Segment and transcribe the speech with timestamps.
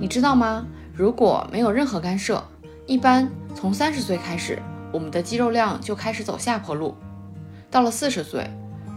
[0.00, 0.66] 你知道吗？
[0.94, 2.42] 如果没有任何干涉，
[2.86, 4.58] 一般从三十岁开始，
[4.90, 6.96] 我们的肌肉量就开始走下坡路。
[7.70, 8.48] 到了四十岁，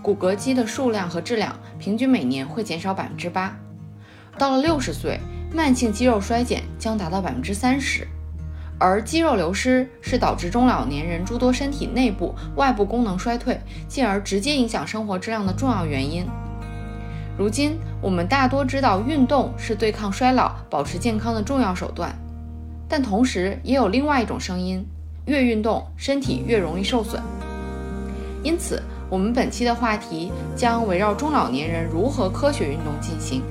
[0.01, 3.53] 骨骼肌的数量和质量平均每年会减少百分之八。
[4.37, 5.19] 到了六十岁，
[5.53, 8.07] 慢性肌肉衰减将达到百分之三十。
[8.79, 13.59] 而肌肉流失是导致中老年人诸多身体内部、外部功能衰退，
[13.89, 16.25] 进而直接影响生活质量的重要原因。
[17.35, 22.15] 如今，我们大多知道运动是对抗衰老、保持健康的重要手段，
[22.87, 24.85] 但同时也有另外一种声音：
[25.25, 27.19] 越运动，身体越容易受损。
[28.43, 33.41] 因此，我们本期的话题将围绕中老年人如何科学运动进行。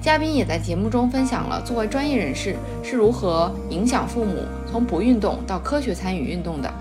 [0.00, 6.72] 嘉宾也在节目中分享了作为专业人士是如何影响父母从不运动到科学参与运动的。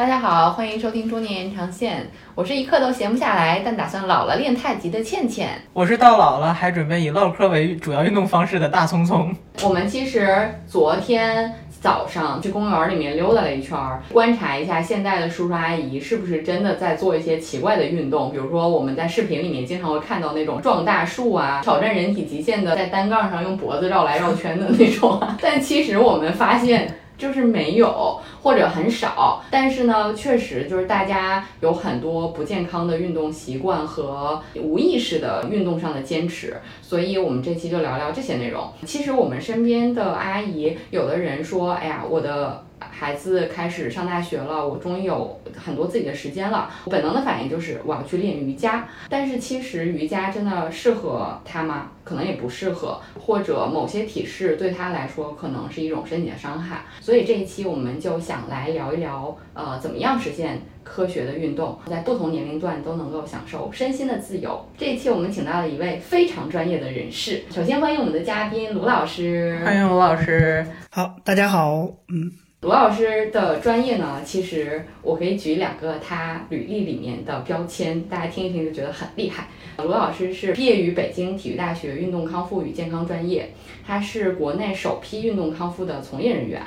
[0.00, 5.50] 大家好，欢迎收听中年延长线，我是一刻都闲不下来，但打算老了练太极的倩倩。
[5.74, 9.30] 我是到老了还准备以唠嗑为主要运动方式的大聪聪。
[9.62, 25.36] 我们其实昨天早上去公园里面溜达了一圈儿，观察一下现在的叔叔阿姨是不是真的在做一些奇怪的运动，比如说我们在视频里面经常会看到那种撞大树啊， 挑战人体极限的在单杠上用脖子绕来绕圈的那种啊。
[25.42, 26.96] 但其实我们发现。
[27.20, 38.72] 就是没有或者很少，但是呢，确实就是大家有很多不健康的运动习惯和无意识的运动上的坚持，所以我们这期就聊聊这些内容。
[38.86, 42.64] 其实我们身边的阿姨，有的人说，哎呀，我的。
[42.90, 46.70] 孩子开始上大学了，我终于有很多自己的时间了。
[46.84, 51.92] 我本能的反应就是我要去练瑜伽，但是其实瑜伽真的适合他吗？
[52.02, 56.82] 可能也不适合，或者某些体式对他来说可能是一种身体的伤害。
[57.00, 64.66] 所以这一期我们就想来聊一聊，呃，怎么样实现科学的运动，在不同年龄段都能够享受身心的自由。
[64.76, 69.60] 这一期我们请到了一位非常专业的人士，首先欢迎我们的嘉宾卢老师。
[69.64, 70.66] 欢迎卢老师。
[70.90, 71.76] 好，大家好，
[72.08, 72.49] 嗯。
[72.62, 79.48] 卢老师的专业呢，其实我可以举两个他履历里面的标签，大家听一听就觉得很厉害。
[79.78, 83.54] 卢老师是毕业于北京体育大学运动康复与健康专业，
[83.86, 86.60] 他是国内首批运动康复的从业人员，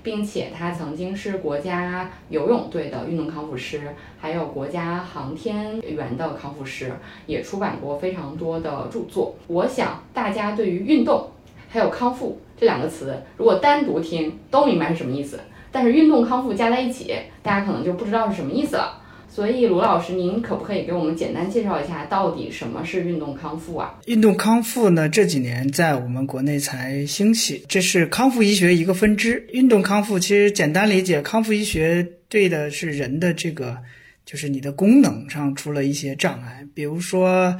[0.00, 3.80] 并且他曾经是国家游泳队的运动康复师，
[4.20, 6.92] 还有国家航天员的康复师，
[7.26, 9.34] 也出版过非常多的著作。
[9.48, 11.31] 我想大家对于运动
[11.72, 12.38] 还有康复。
[12.60, 15.40] 这两个词如果单独听都明白是什么意思，
[15.72, 17.12] 但是运动康复加在一起，
[17.42, 18.98] 大家可能就不知道是什么意思了。
[19.28, 23.98] 所以卢老师，您可不可以给我们简单介绍一下，到底什么是运动康复啊？
[24.04, 29.42] 运动康复呢，这几年在我们国内才兴起，这是康复医学一个分支。
[29.50, 33.78] 运动康复其实简单理解，康复医学对的是人的这个，
[34.26, 37.56] 就是你的功能上出了一些障碍，比如说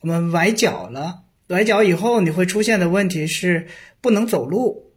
[0.00, 1.20] 我们崴脚了，
[1.52, 3.66] 崴脚以后你会出现的问题是。
[4.02, 4.90] 不能走路，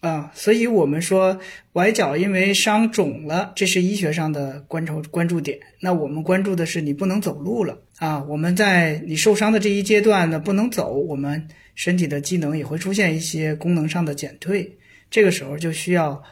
[0.00, 1.40] 啊，所以我们说
[1.72, 5.58] 崴脚因为伤肿了，这是医学上的关注关注点。
[5.80, 8.22] 那我们关注的是你不能走路了啊。
[8.24, 14.76] 我们在你受伤的这一阶段呢，不能走，我们身体的机能也会出现一些功能上的减退。
[15.10, 16.22] 这个时候就需要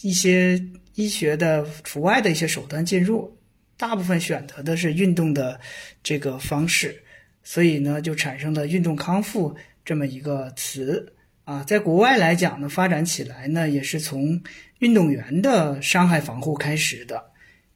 [0.00, 0.60] 一些
[0.96, 3.38] 医学的除外的一些手段进入，
[3.76, 5.60] 大部分选择的是运动的
[6.02, 7.00] 这个方式，
[7.48, 11.12] 所以呢，就产生了运动康复这么一个词。
[11.44, 14.42] 啊，在国外来讲呢，发展起来呢，也是从
[14.80, 17.26] 运动员的伤害防护开始的。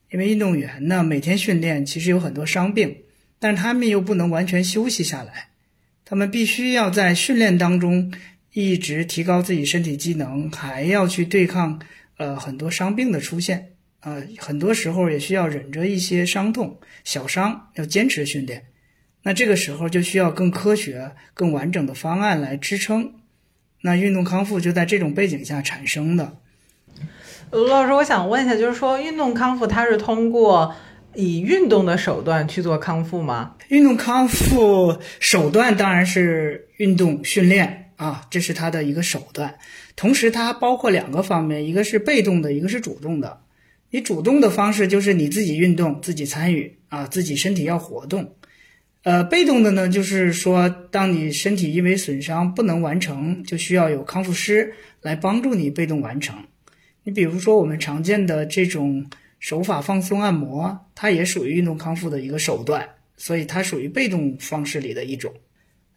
[0.09, 2.93] 因为运动员呢，每天训练其实有很多伤病，
[3.39, 5.47] 但是他们又不能完全休息下来，
[6.03, 8.11] 他们必须要在训练当中
[8.51, 11.81] 一直提高自己身体机能，还要去对抗
[12.17, 13.69] 呃很多伤病的出现。
[14.01, 18.65] 啊，很多时候也需要忍着一些伤痛、小伤，要坚持训练。
[19.23, 23.13] 那这个时候就需要更科学、更完整的方案来支撑。
[23.81, 26.37] 那运动康复就在这种背景下产生的。
[27.51, 30.73] 卢老师，我想问一下，就是说运动康复它是通过
[31.15, 33.55] 以运动的手段去做康复吗？
[33.67, 39.55] 运动康复手段当然是运动训练啊，这是它的一个手段。
[39.95, 43.41] 同时，它包括两个方面，一个是被动的，一个是主动的。
[43.89, 48.35] 你主动的方式就是你自己运动，自己参与啊，自己身体要活动。
[49.03, 56.37] 呃，被动的呢，就是说，当你身体因为损伤不能完成，就需要有康复师来帮助你被动完成。
[57.03, 59.07] 你比如说，我们常见的这种
[59.39, 62.87] 手法放松按摩，它也属于运动康复的一个手段，
[63.17, 65.33] 所以它属于被动方式里的一种。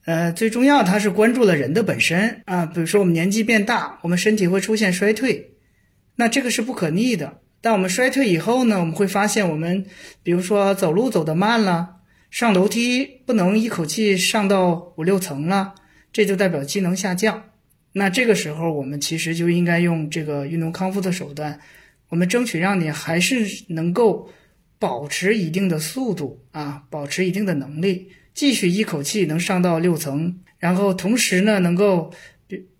[0.07, 2.65] 呃，最重要，它是关注了人的本身啊。
[2.65, 5.51] 比如说，我们年纪变大，我们身体会出现衰退，
[6.17, 7.41] 那这个是不可逆的。
[7.61, 9.85] 但我们衰退以后呢，我们会发现，我们
[10.23, 11.97] 比如说走路走得慢了。
[12.35, 15.73] 上楼梯不能一口气上到五六层了，
[16.13, 17.45] 这就代表机能下降。
[17.93, 21.61] 那这个时候，我们其实就应该用这个运动康复的手段，
[22.09, 24.29] 我们争取让你还是能够
[24.81, 32.13] 保持一定的速度啊，保持一定的能力，继续一口气能上到六层，然后同时呢，能够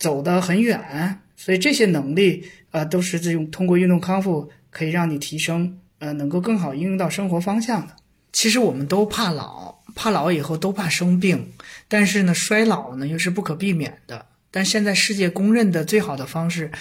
[0.01, 1.21] 走得很远。
[1.37, 2.43] 所以这些能力
[2.73, 7.95] 啊，都是这种通过运动康复可以让你提升，呃，能够更好应用到生活方向的。
[8.35, 11.53] 其实我们都怕老，怕老以后都怕生病，
[11.87, 14.27] 但是呢，衰老呢又是不可避免的。
[14.51, 16.73] 但现在世界公认的最好的方式，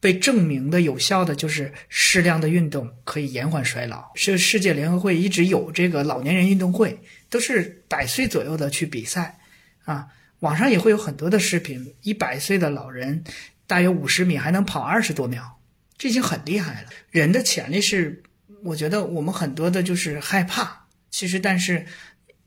[0.00, 4.10] 被证明的有效的就是适量的运动可以延缓衰老。
[4.16, 6.98] 是世界联合会一直有这个老年人运动会，
[7.28, 9.38] 都是百岁左右的去比赛，
[9.84, 10.08] 啊，
[10.40, 13.22] 网上也会有很多的视频，一百岁的老人
[13.68, 15.60] 大约五十米还能跑二十多秒，
[15.96, 16.88] 这已经很厉害了。
[17.10, 18.22] 人的潜力是，
[18.62, 20.70] 我觉得我们很多的就是害怕，
[21.10, 21.84] 其实但是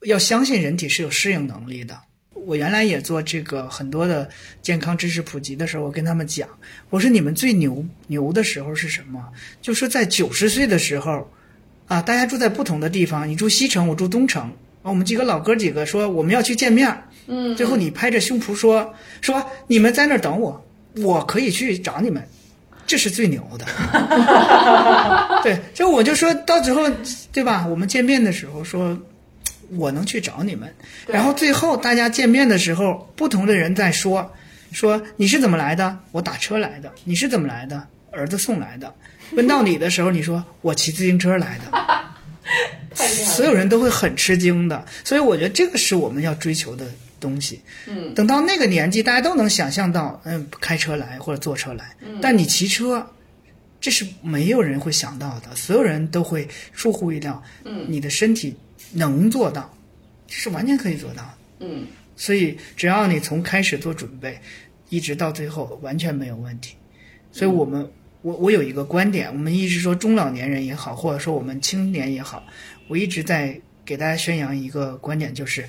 [0.04, 2.00] 要相信人体是有适应能力的。
[2.46, 4.30] 我原来也做这个很多的
[4.62, 6.48] 健康知识普及的时候，我跟他们讲，
[6.90, 9.24] 我说你们最牛牛的时候是什么？
[9.62, 11.32] 就说在九十岁的时候，
[11.88, 14.44] 啊，大家住在不同的地方，你住西城，我住东城，
[14.82, 16.94] 啊，我们几个老哥几个说我们要去见面，
[17.28, 20.68] 嗯，最后你拍着胸脯说说你们在那儿等我，
[20.98, 22.28] 我可以去找你们，
[22.86, 23.66] 这是最牛的。
[25.44, 26.90] 对，就我就说到之后，
[27.32, 27.66] 对吧？
[27.68, 28.98] 我们见面的时候说。
[29.78, 30.72] 我能去找你们，
[31.08, 34.32] 然后最后大家见面的时候，不同的人在说，
[34.72, 35.98] 说你是怎么来的？
[36.12, 36.92] 我打车来的。
[37.06, 37.82] 你是怎么来的？
[38.12, 38.94] 儿子送来的。
[39.32, 41.76] 问到你的时候，你说我骑自行车来的。
[42.94, 46.86] 所有人都会很吃惊的，所以我觉得这个是我们要追求的
[47.24, 47.60] 东西。
[47.88, 51.96] 嗯，等到那个年纪，大家都能想象到，嗯，开车来或者坐车来。
[52.02, 53.04] 嗯，但你骑车，
[53.82, 57.42] 这是没有人会想到的，所有人都会出乎意料。
[57.64, 58.56] 嗯，你的身体。
[58.96, 59.76] 能做到，
[60.28, 61.34] 是完全可以做到的。
[61.62, 64.40] 嗯，所以只要你从开始做准备，
[64.90, 66.76] 一直到最后，完全没有问题。
[67.32, 67.90] 所以我们，
[68.22, 72.44] 我我有一个观点，我们一直说中老年人也好，或者说我们青年也好，
[72.88, 75.68] 我一直在给大家宣扬一个观点，就是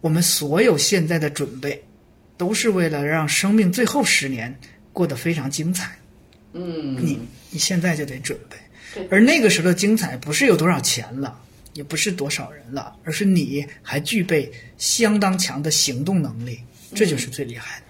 [0.00, 1.82] 我们所有现在的准备，
[2.36, 4.58] 都是为了让生命最后十年
[4.92, 5.96] 过得非常精彩。
[6.52, 7.18] 嗯，你
[7.50, 11.42] 你现在就得准备，而那个时候的精彩不是有多少钱了。
[11.74, 16.58] 也不是多少人了，而是你还具备相当强的行动能力，
[16.92, 17.86] 这就是最厉害的。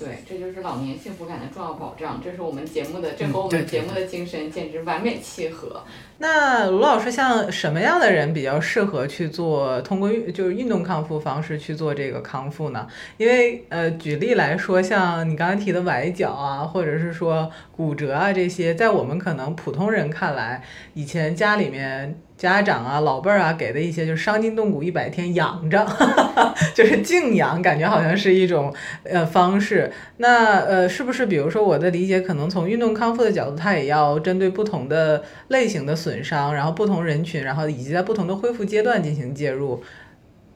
[0.00, 2.18] 对，这就是老年幸福感的重要保障。
[2.24, 5.84] 这是我们节目的，这和我们节目的精神简直完美契合。
[6.16, 12.86] 那卢老师，像什么样的人比较适合去做通过运就是运动康复方式去做这个康复呢？
[13.18, 20.62] 因为呃，举例来说，像你刚才提的崴脚啊，或者是说骨折啊这些，在我们可能普通人看来，
[20.94, 22.18] 以前家里面。
[22.40, 25.86] 家长啊，老辈儿啊，给的一些就是伤筋动骨一百天养着，
[26.74, 29.92] 就是静养，感觉好像是一种呃方式。
[30.16, 39.82] 那呃，是不是比如说我的理解，可能从运动康复的角度，它也要针对不同的类型的损伤，然后不同人群，然后以及在不同的恢复阶段进行介入，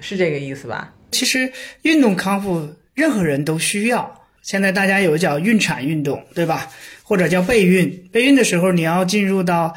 [0.00, 0.94] 是这个意思吧？
[1.10, 1.52] 其实
[1.82, 4.22] 运动康复任何人都需要。
[4.40, 6.66] 现在大家有叫孕产运动，对吧？
[7.02, 8.08] 或者叫备孕。
[8.10, 9.74] 备孕的时候，你要进入到。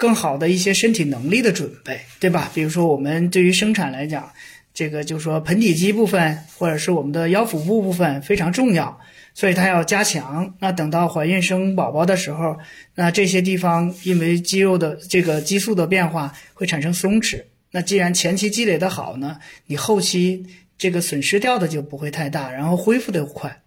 [0.00, 2.50] 更好的一些身体能力的准备，对吧？
[2.54, 4.32] 比如说，我们对于生产来讲，
[4.72, 8.98] 这个就是说盆底肌部分或者是我们的腰腹部部分非常重要，
[9.34, 10.54] 所以它要加强。
[10.58, 12.56] 那等到怀孕生宝宝的时候，
[12.94, 17.44] 那这些地方因为肌肉的这个激素的变化会产生松弛。
[17.70, 19.36] 那既然前期积累的好呢，
[19.66, 20.46] 你后期
[20.78, 23.60] 这个损失掉的就不会太大，然后恢复的快。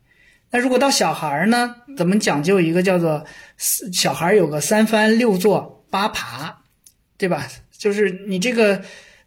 [0.50, 3.24] 那如果到小孩呢，咱们讲究一个叫做
[3.58, 5.81] 小孩有个三翻六坐。
[5.93, 6.57] 八爬，
[7.19, 7.47] 对吧？
[7.77, 8.81] 就是你这个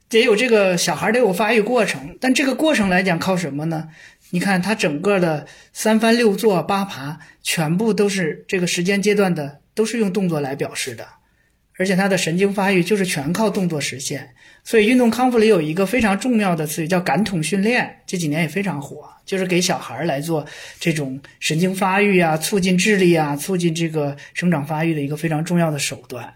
[0.08, 3.88] 得有这个小孩得有发育过程，但这个过程来讲靠什么呢？
[4.30, 11.06] 你看他整个的三翻六坐八爬，全部都是这个时间阶段的，都是用动作来表示的，
[11.78, 14.34] 而且他的神经发育就是全靠动作实现。
[14.64, 20.44] 所以运动康复里有一个非常重要的词语叫感统训练，这几年也非常火，就是给小孩来做
[20.80, 26.34] 这种神经发育啊、促进智力啊、促进这个生长发育的一个非常重要的手段。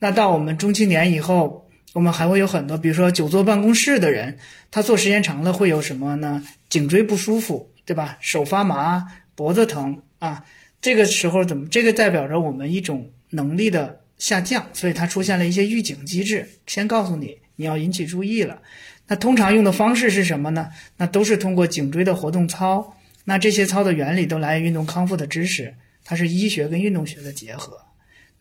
[0.00, 4.36] 那到我们中青年以后，我们还会有很多，比如说久坐办公室的人，
[4.70, 6.42] 他坐时间长了会有什么呢？
[6.68, 8.16] 颈椎不舒服，对吧？
[8.20, 10.44] 手发麻，脖子疼啊。
[10.80, 11.68] 这个时候怎么？
[11.68, 18.62] 这个代表着我们一种能力的下降，所以它出现了一些预警机制，先告诉你你要引起注意了。
[19.06, 20.70] 那通常用的方式是什么呢？
[20.96, 22.96] 那都是通过颈椎的活动操。
[23.24, 27.78] 那这些操的原理都来源于运动康复的知识，它是医学跟运动学的结合。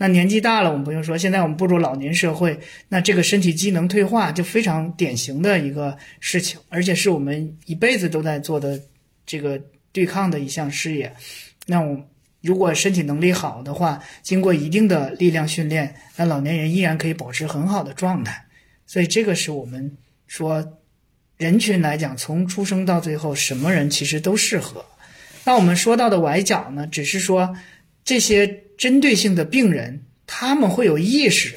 [0.01, 8.79] 那年纪大了，我们不用说，现在我们步入老年社会，那这个身体机能退化就非常典型的一个事情，而且是我们一辈子都在做的
[9.25, 11.13] 这个对抗的一项事业。
[11.65, 12.01] 那我
[12.41, 18.45] 如果身体能力好的话，经过一定的力量训练，那老年人依然可以保持很好的状态。
[18.87, 20.79] 所以这个是我们说
[21.35, 24.85] 人群来讲，从出生到最后，什么人其实都适合。
[25.43, 27.53] 那我们说到的崴脚呢，只是说
[28.09, 31.53] 这些针对性的病人，他们会有意识，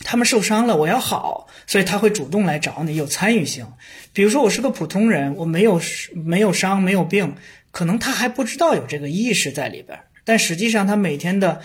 [0.00, 3.66] 他们受伤了，我要好，所以他会主动来找你，有参与性。
[4.12, 5.80] 比如说我是个普通人，我没有
[6.12, 7.34] 没有伤，没有病。
[7.70, 11.62] 可能他还不知道有这个意识在里边，但实际上他每天的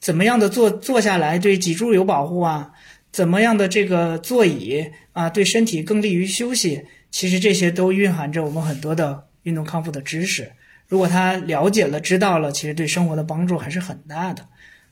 [0.00, 2.72] 怎么样的坐坐下来对脊柱有保护啊？
[3.12, 6.82] 怎么样的这个座椅啊对身体更利于休息？
[7.12, 10.50] 其实这些都蕴含着我们很多的运动康复的知识。
[10.88, 14.46] 如果他了解了、知道了，其实对生活的帮助还是很大的。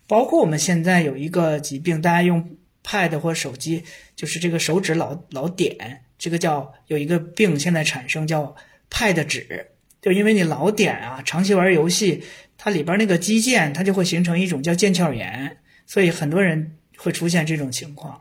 [0.06, 3.82] 包括我们现在有一个疾病，大家用 Pad 或手机，
[4.14, 8.54] 就是这个手指老老点，这个叫有一个病现在产生叫
[8.90, 9.68] Pad 指。
[10.02, 12.22] 就因为你老点啊，长期玩游戏，
[12.58, 18.20] 它里边那个肌腱它就会形成一种叫腱鞘炎，所以很多人会出现这种情况。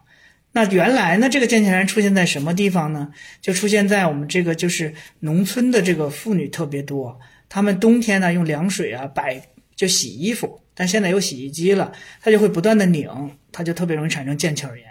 [0.54, 3.12] 那原来呢，这个腱鞘炎出现在什么地方呢？
[3.42, 7.20] 就出现在我们这个就是农村的这个妇女特别多，
[7.54, 9.40] 她们冬天呢用凉水啊摆
[9.76, 13.08] 就洗衣服，但现在有洗衣机了，它就会不断的拧，
[13.52, 14.84] 它就特别容易产生腱鞘炎。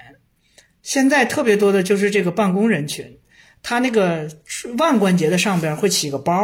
[0.81, 3.19] 现在特别多的就是这个办公人群，
[3.65, 4.31] 他那个
[4.79, 6.39] 腕关节的上边会起个包。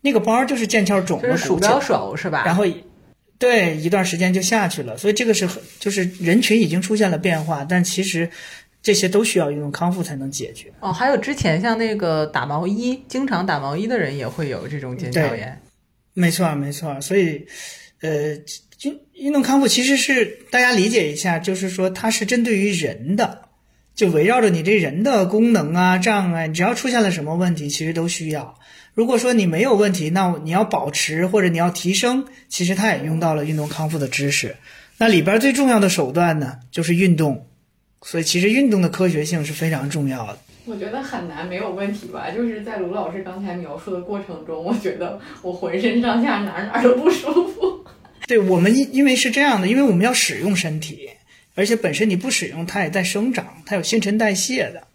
[0.00, 2.42] 那个包就是腱鞘肿了，鼠标手是吧？
[2.44, 2.64] 然后，
[3.38, 4.98] 对，一段时间就下去了。
[4.98, 8.28] 所以这个是很，就是人群已经出现了变化，但其实
[8.82, 10.72] 这些都需要运动康复才能解决。
[10.80, 15.60] 哦，还有之前像那个打毛衣，经常打毛衣的人也会有这种腱鞘炎。
[16.14, 17.00] 没错，没错。
[17.00, 17.46] 所以，
[18.00, 18.32] 呃，
[18.82, 23.42] 运运动康复其实是大家理解一下，就是说它是针对于人的，
[23.94, 28.58] 就围绕着你这人的功能啊、障碍，只要出现了什么问题，其实都需要。
[28.94, 34.56] 如果说你没有问题，那你要保持或者你要提升，其实它也用到了运动康复的知识。
[34.98, 37.46] 那里边最重要的手段呢，就是运动。
[38.02, 40.38] 所以其实运动的科学性是非常重要的。
[40.66, 42.30] 我觉得很难没有问题吧？
[42.30, 47.84] 就是在卢老师刚才描述的过程中，我觉得我浑身上下哪哪都不舒服。
[48.28, 51.08] 对我们因因为是这样的，因为我们要使用身体，
[51.54, 54.86] 而且本身你不使用它也在生长，它有新陈代谢的。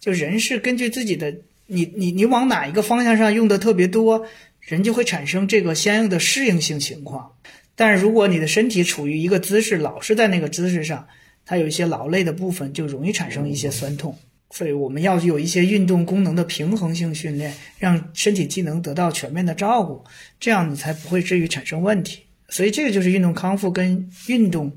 [0.00, 1.34] 就人是根据自己的。
[1.72, 4.26] 你你你往哪一个方向上用的特别多，
[4.58, 7.30] 人就会产生这个相应的适应性情况。
[7.76, 11.06] 但是如果你的身体处于一个姿势，老是在那个姿势上，
[11.50, 14.16] 它有一些劳累的部分，就容易产生一些酸痛。
[14.50, 20.04] 所以我们要有一些运动功能的平衡性训练，让身体机能得到全面的照顾，
[20.38, 22.22] 这样你才不会至于产生问题。
[22.50, 24.72] 所以这个就是运动康复跟运动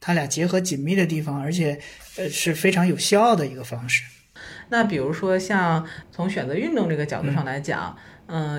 [0.00, 1.78] 它俩结合紧密的地方，而且
[2.16, 4.02] 呃是非常有效的一个方式。
[4.70, 7.94] 那比如说，像从选择运动这个角度上来讲，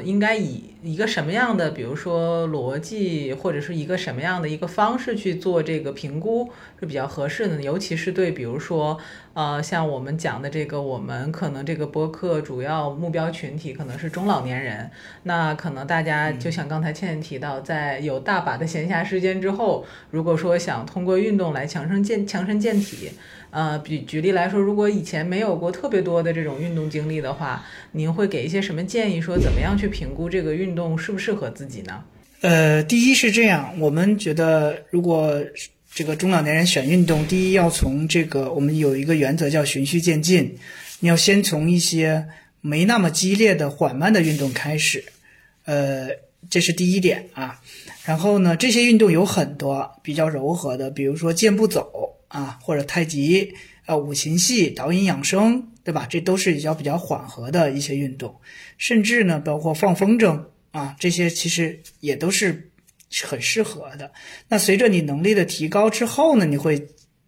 [0.04, 7.60] 应该以一个什么样的，比如说逻辑，或者是一个什么样的一个方式去做这个评估是比较合适的？
[7.62, 8.98] 尤其是对，比如说，
[9.34, 14.92] 呃，像我们讲的这个，我们可能这个播客主要目标群体可能是中老年人，
[15.24, 23.10] 那可能大家就像刚才倩倩提到，在有大把的闲暇时间之后，如果说想通过运动来强身健强身健体。
[23.56, 29.22] 呃，比举例来说，如果以前没有过特别多的这种运动经历的话，您会给一些什么建议？
[29.22, 32.04] 说怎么样去评估这个运动适不适合自己呢？
[32.42, 35.42] 呃，第一是这样，我们觉得如果
[35.94, 40.54] 这个中老年人选运动，第一要从这个我们有一个原则叫循序渐进，
[41.00, 42.26] 你要先从一些
[42.60, 45.02] 没那么激烈的缓慢的运动开始，
[45.64, 46.10] 呃，
[46.50, 47.62] 这是第一点啊。
[48.04, 52.15] 然后呢，这些运动有很多比较柔和的，比如说健步走。
[52.28, 53.54] 啊，或者太极
[53.86, 56.08] 啊，五禽戏、导引养生，对吧？
[56.10, 58.40] 这都是比较比较缓和的一些运动，
[58.78, 62.72] 甚至呢，包括放风筝啊，这些其实也都是
[63.24, 64.12] 很适合的。
[64.50, 66.88] 那随着你能力的提高之后呢，你会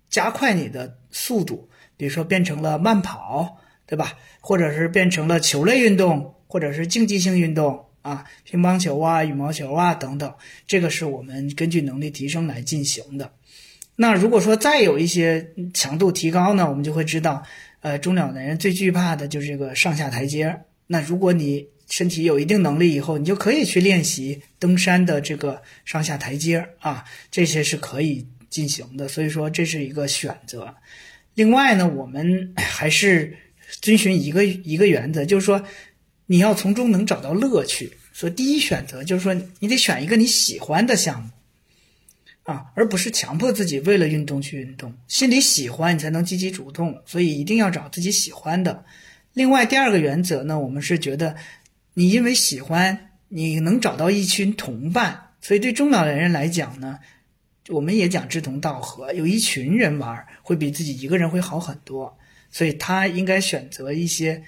[0.09, 4.17] 加快你的速度，比如说变成了慢跑，对吧？
[4.41, 10.33] 或者是变成了球类运动，或者是竞技性运动啊，乒乓球啊、羽毛球啊等等，
[10.65, 13.31] 这个是我们根据能力提升来进行的。
[13.99, 17.43] 那如果说再有一些强度提高呢，我们就会知道，
[17.81, 20.55] 呃，中老年人最惧怕的就是这个上下台阶。
[20.85, 29.07] 那如果你身体有一定能力以后，你就可以去练习登山的这个上下台阶啊，这些是可以进行的。
[29.07, 30.71] 所以说这是一个选择。
[31.33, 33.35] 另外呢，我们 还是
[33.81, 35.63] 遵循一个一个原则，就是说
[36.27, 37.91] 你要从中能找到乐趣。
[38.13, 41.29] 所以第一选择就是说你得选一个你喜欢的项目。
[42.47, 48.85] 啊，而不是强迫自己为了运动去运动，心里喜欢你才能积极主动，所以一定要找自己喜欢的。
[49.33, 51.35] 另外，第二个原则呢，我们是觉得
[51.93, 56.97] 你因为喜欢，你能找到一群同伴，所以对中老年人来讲呢，
[57.67, 62.17] 我们也讲志同道合，有一群人玩会比自己一个人会好很多，
[62.49, 64.41] 所以他应该选择一些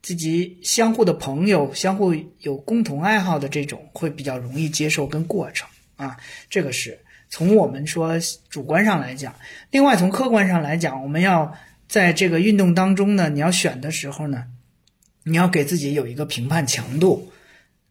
[0.00, 6.16] 自己相互的朋友，相互有共同爱好的这种，会比较容易接受跟过程啊，
[6.48, 6.98] 这个是。
[7.30, 8.14] 从我们说
[8.48, 9.32] 主观上来讲，
[9.70, 11.54] 另外从客观上来讲，我们要
[11.88, 14.44] 在这个运动当中呢，你要选的时候呢，
[15.22, 17.32] 你要给自己有一个评判强度。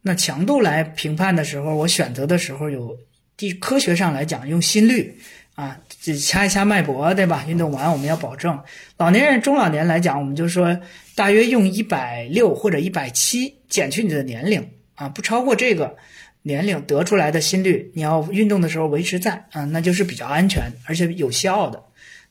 [0.02, 2.96] 那强度来评判的时候，我选择的时候有，
[3.36, 5.18] 第科学上来讲用心率
[5.54, 5.78] 啊，
[6.18, 7.44] 掐一掐脉搏，对吧？
[7.48, 8.58] 运动完我们要保证。
[8.98, 10.78] 老年人、中老年来讲，我们就说
[11.14, 15.96] 大约用一百六或者一百七减去你的年龄啊，不超过这个。
[16.42, 21.82] 年龄得出来的心率，你要运动的时候维持在啊，那就是比较安全而且有效的，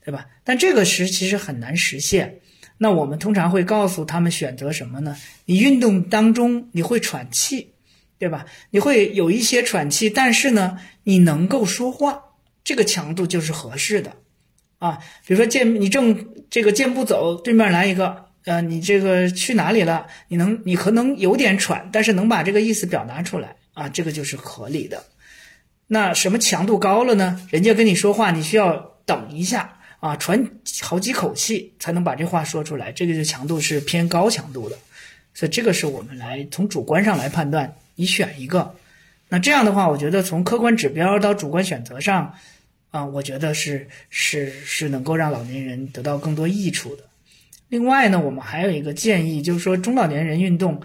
[0.04, 0.26] 对吧？
[0.44, 2.40] 但这个是其实很难实现。
[2.80, 5.18] 那我们通常会告诉他们选择什么呢？
[5.46, 7.74] 你运动当中你会喘气，
[8.18, 8.46] 对吧？
[8.72, 12.24] 你会有一些喘气，但是呢，你能够说话，
[12.64, 14.14] 这个强度就是合适的
[14.80, 15.00] 啊。
[15.28, 20.08] 比如说健，你正这个健步走，对面来一个，呃，你这个去哪里了？
[20.30, 23.58] 你能，你可能有点喘，但是能把这个意思表达出来。
[23.80, 25.02] 啊，这个就是合理的。
[25.88, 27.48] 那什么强度高了呢？
[27.50, 32.92] 人家跟你说话，你需要等一下啊，喘好几口气才能把这话说出来。
[32.92, 34.78] 这个就强度是偏高强度的，
[35.34, 37.74] 所以这个是我们来从主观上来判断。
[37.96, 38.76] 你选一个，
[39.30, 42.36] 那这样的话，我觉得从客观指标到主观选择上，
[42.92, 47.04] 啊，我觉得是是是能够让老年人得到更多益处的。
[47.70, 50.82] 另外呢，我们还有一个建议，就是说中老年人运动，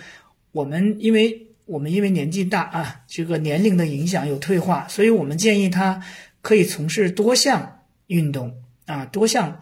[0.52, 1.43] 我们因为。
[1.66, 6.02] 我们因为年纪大啊，这个年龄的影响有退化，所以我们建议他
[6.42, 8.54] 可以从事多项运动
[8.84, 9.58] 啊，多项。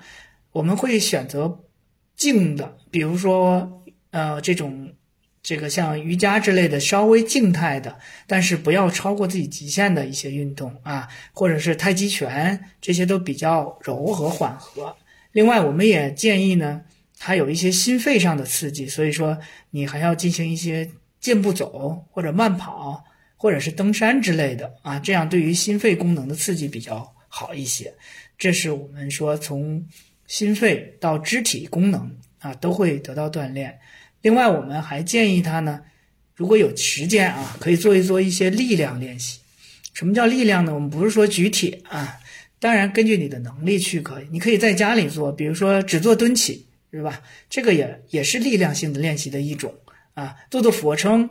[0.50, 1.61] 我们会选择
[2.16, 4.92] 静的，比如说呃这种
[5.42, 14.97] 这个像瑜伽之类的稍微静态的，但是不要超过自己极限的一些运动啊，或者是太极拳这些都比较柔和缓和。
[15.30, 16.82] 另外，我们也建议呢，
[17.17, 19.38] 它有一些心肺上的刺激，所以说
[19.71, 20.91] 你还要进行一些。
[21.23, 23.02] 健步走或者慢跑，
[23.39, 27.95] 或者是登山之类的啊，这样对于心肺功能的刺激比较好一些。
[28.37, 29.87] 这是我们说从
[30.26, 33.78] 心肺到肢体功能啊都会得到锻炼。
[34.21, 35.80] 另外，我们还建议他呢，
[36.35, 39.39] 如果有时间啊，可以做一做一些力量练习。
[39.95, 40.75] 什么叫力量呢？
[40.75, 42.19] 我们不是说举铁啊，
[42.58, 47.23] 当然根据你的能力去可以，你可以在家里做，比如说只做蹲起，是吧？
[47.49, 49.73] 这个也也是力量性的练习的一种。
[50.14, 51.28] 啊，做做俯卧撑，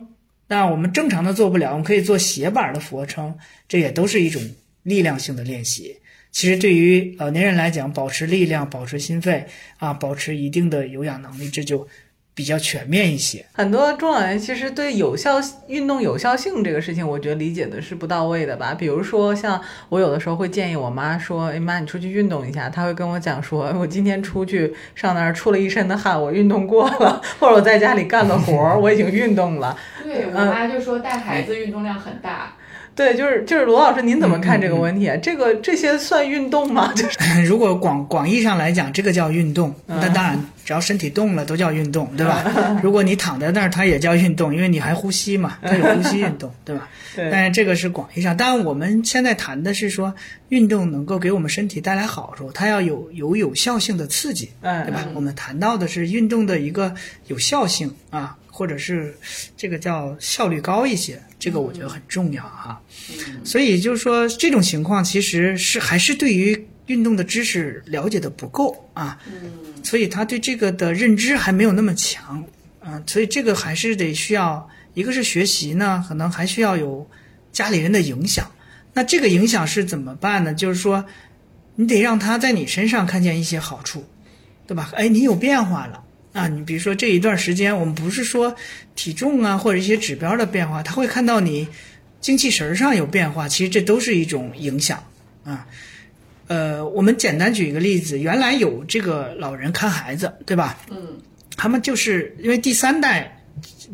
[0.48, 3.36] 那我们正常的做不了，我们可以做斜板的俯卧撑，
[3.68, 4.42] 这也都是一种
[4.82, 5.96] 力量性的练习。
[6.30, 9.46] 其实对于老年人来讲，保持力量、保持心肺
[9.78, 11.86] 啊，保持一定的有氧能力，这就。
[12.34, 18.74] 比较全面一些，很多中老年其实对有效运动有效性这个事情，我觉得理解的是不到位的吧。
[18.78, 32.54] 比如说，像我有的时候会建议我妈说：“哎妈，你出去运动一下。”她会跟我讲说：“我今天出去上那儿出了一身的汗，我运动过了， 或者我在家里干了活儿， 我已经运动了。”对我妈就说带孩子运动量很大。
[32.94, 35.16] 对，就是就是罗老师，您怎么看这个问题啊？
[35.16, 36.92] 这个这些算运动吗？
[36.94, 39.74] 就是如果广广义上来讲，这个叫运动。
[39.86, 42.44] 那当然，只要身体动了，都叫运动，对吧？
[42.82, 46.88] 如果你躺在那儿，它也叫运动，因为你还呼吸嘛， 它有呼吸运动，对吧？
[47.16, 48.36] 但是这个是广义上。
[48.36, 50.14] 当然，我们现在谈的是说，
[50.48, 55.06] 运动能够给我们身体带来好处，它要有有有效性的刺激，对吧？
[55.14, 56.94] 我们谈到的是运动的一个
[57.26, 58.36] 有效性啊。
[58.54, 59.16] 或者是
[59.56, 62.78] 这个叫效率高一些，这个我觉得很重要哈。
[63.42, 69.18] 所以就是说，这种情况其实是还是对于运动的知识了解的不够啊。
[69.82, 72.44] 所以他对这个的认知还没有那么强
[72.80, 73.02] 啊。
[73.06, 77.08] 所以这个还是得需要，一个是学习呢，可能还需要有
[77.52, 78.50] 家里人的影响。
[78.94, 80.52] 那这个影响是怎么办呢？
[80.52, 81.04] 就是说，
[81.76, 84.04] 你得让他在你身上看见一些好处，
[84.66, 84.90] 对吧？
[84.94, 86.04] 哎，你有变化了。
[86.34, 88.54] 啊，你比如说这一段时间，我们不是说
[88.94, 91.68] 体重啊或者一些指标的变化，他会看到你
[92.22, 95.04] 精气神上有变化，其实这都是一种影响
[95.44, 95.66] 啊。
[96.46, 100.78] 呃，我们简单举一个例子，原来有这个老人看孩子，对吧？
[100.90, 101.18] 嗯。
[101.56, 103.42] 他们就是因为第三代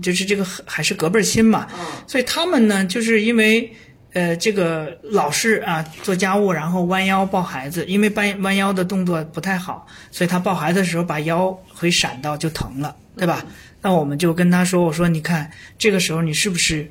[0.01, 1.69] 就是这个还是隔辈亲嘛，
[2.07, 3.73] 所以他们呢就是因为。
[4.15, 13.45] 呃，这个老是啊做家务，然后弯腰抱孩子，因为弯弯腰的动作不太好，所以他抱孩子的时候把腰会闪到，就疼了，对吧？
[13.83, 16.91] 那我们就跟他说：“我说你看，这个时候你是不是，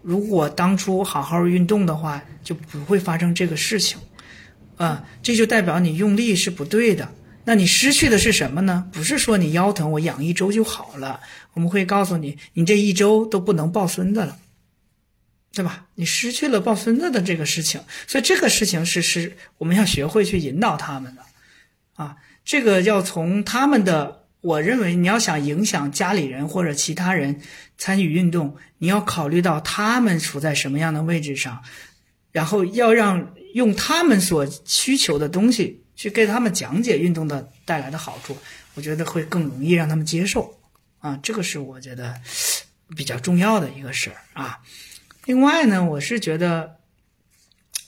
[0.00, 3.98] 如果当初好好运动的话，就不会发生这个事情，
[4.76, 7.12] 啊，这就代表你用力是不对的，
[7.44, 8.88] 那你失去的是什么呢？
[8.92, 11.20] 不是说你腰疼我养一周就好了，
[11.52, 14.38] 我们会告诉你，你这一周都不能抱孙子了，
[15.52, 15.86] 对吧？
[15.94, 21.22] 你失去了抱孙子的这个事情，所以这个事情是是我们要学会去引导他们的，
[21.94, 27.40] 啊，这个要从他们的，我认为你要想影响家里人或者其他人
[27.78, 31.62] 参与运动，你要考虑到他们处在什么样的位置上，
[32.32, 35.80] 然后要让用他们所需求的东西。
[35.96, 38.36] 去给他们讲解运动的带来的好处，
[38.74, 40.52] 我觉得会更容易让他们接受，
[40.98, 42.12] 啊，这个是我觉得
[42.96, 44.58] 比较重要的一个事儿啊。
[45.26, 46.74] 另外呢，我是觉得，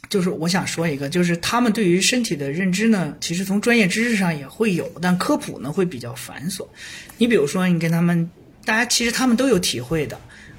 [0.08, 6.64] 就是我想说一个，就是他们对于身体的认知呢，其实从专业知识上也会有，但科普呢会比较繁琐。
[7.18, 8.30] 你比如说，你跟他们，
[8.64, 10.16] 大家其实他们都有体会的。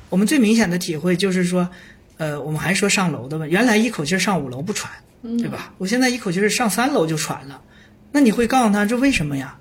[0.10, 1.70] 我们最明显的体会就是说，
[2.18, 4.92] 呃，我们还说上楼的吧，原来一口气上五楼不喘。
[5.40, 5.74] 对吧？
[5.78, 7.62] 我现在一口气儿上三楼就喘了，
[8.12, 9.58] 那你会告诉他这为什么呀？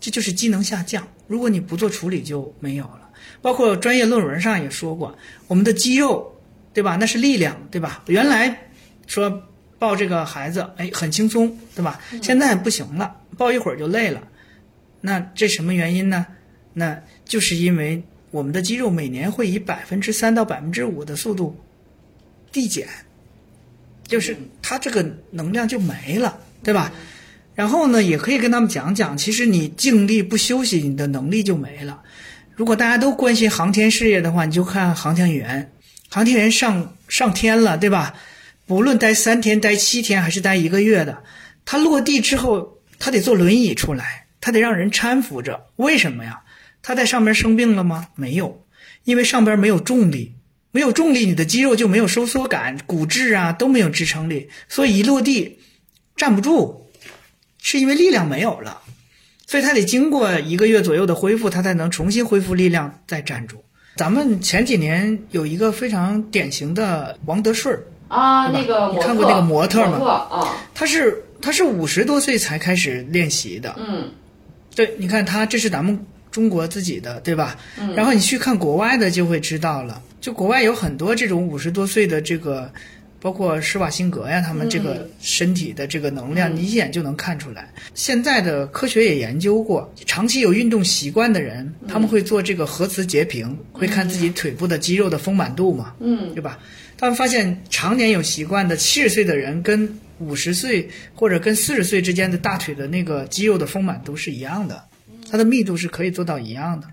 [0.00, 1.06] 这就是机能下降。
[1.28, 3.08] 如果你不做处理就没有了。
[3.40, 6.36] 包括专业论文上也说过，我们的肌肉，
[6.74, 6.96] 对吧？
[6.96, 8.02] 那是力量，对吧？
[8.08, 8.68] 原来
[9.06, 9.44] 说
[9.78, 12.00] 抱这个孩子，哎，很轻松，对吧？
[12.20, 14.20] 现在不行了，抱一会儿就累了。
[15.00, 16.26] 那这什么原因呢？
[16.74, 21.56] 那就是因为我们的肌肉每年会以百分之三到百分之五的速度
[22.52, 22.88] 递减。
[24.06, 26.90] 就是他这个能量就没了，对吧？
[27.54, 32.02] 然后呢，也可以跟他们讲讲，其实你静力不休息，你的能力就没了。
[32.54, 35.72] 如果大家都关心航天事业的话，你就看航天员，
[36.08, 38.14] 航天员上上天了，对吧？
[38.64, 41.22] 不论待三天、待七天还是待一个月的，
[41.66, 45.66] 他落地之后，他得坐轮椅出来，他得让人搀扶着。
[45.76, 46.40] 为什么呀？
[46.80, 48.08] 他在上面生病了吗？
[48.14, 48.64] 没有，
[49.04, 50.36] 因为上边没有重力。
[50.70, 55.58] 没有重力，你的肌肉就没有收缩感，骨质啊都没有支撑力，所以一落地
[56.16, 56.86] 站不住，
[57.62, 58.82] 是因为力量没有了，
[59.46, 63.64] 所以他得经过一个月左右的恢复，他才能重新恢复力量再站住。
[63.96, 67.76] 咱们前几年有一个非常典型的王德顺
[68.08, 69.98] 啊，那个你看过那个模特吗？
[70.30, 74.10] 啊，他是他是五十多岁才开始练习的，嗯，
[74.74, 77.56] 对，你看他这是咱们中国自己的，对吧？
[77.80, 80.02] 嗯，然后你去看国外的就会知道了。
[80.20, 82.70] 就国外有很多这种五十多岁的这个，
[83.20, 87.72] 包括施瓦辛格呀，他们这个身体的这个能量，你一眼就能看出来。
[87.94, 96.58] 现在的科学也研究过，长期有运动习惯的人，他们会做这个核磁截屏，会看自己腿部的肌肉的丰满度嘛，嗯，对吧？
[96.96, 104.82] 他们发现常年有习惯的七十岁的人，跟五十岁或者跟四十岁之间的大腿的那个肌肉的丰满度是一样的，
[105.30, 106.88] 它的密度是可以做到一样的。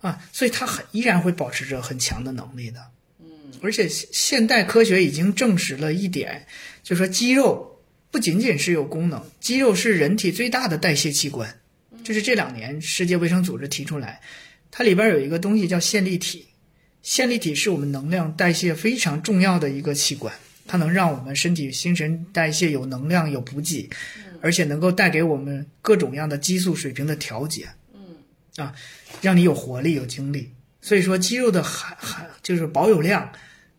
[0.00, 2.80] 啊，所以它很依然会保持着很强的能力的，
[3.20, 3.26] 嗯，
[3.60, 6.46] 而且现代科学已经证实了一点，
[6.82, 11.60] 就是说肌肉不仅仅是有功能，肌肉是人体最大的代谢器官，
[12.04, 14.20] 就是这两年世界卫生组织提出来，
[14.70, 16.46] 它里边有一个东西叫线粒体，
[17.02, 20.32] 线粒体是我们能量代谢非常重要的一个器官，
[20.66, 23.90] 它能让我们身体新陈代谢有能量有补给，
[24.40, 27.66] 而且能够带给我们各种样的激素水平的调节。
[28.58, 28.74] 啊，
[29.22, 30.52] 让你有活力、有精力。
[30.80, 33.30] 所以说，肌肉的含含就是保有量，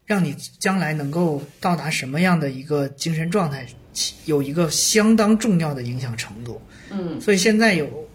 [0.06, 3.66] 让你将来能够到达什么样的一个精神状态，
[4.26, 6.62] 有一个相当重要的影响程度。
[6.90, 8.08] 嗯，所以现在有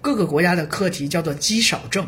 [0.00, 2.06] 各个国家的课题叫做肌少症，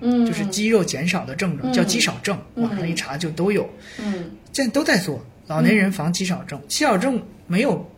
[0.00, 2.38] 嗯，就是肌肉减少的症状，叫肌少症。
[2.54, 3.68] 网上一查就都有。
[3.98, 6.60] 嗯，现在都在做老年人防肌少症。
[6.68, 7.90] 肌少症没有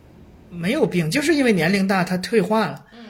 [0.49, 2.85] 没有病，就是因为年龄大，它退化了。
[2.93, 3.05] 嗯，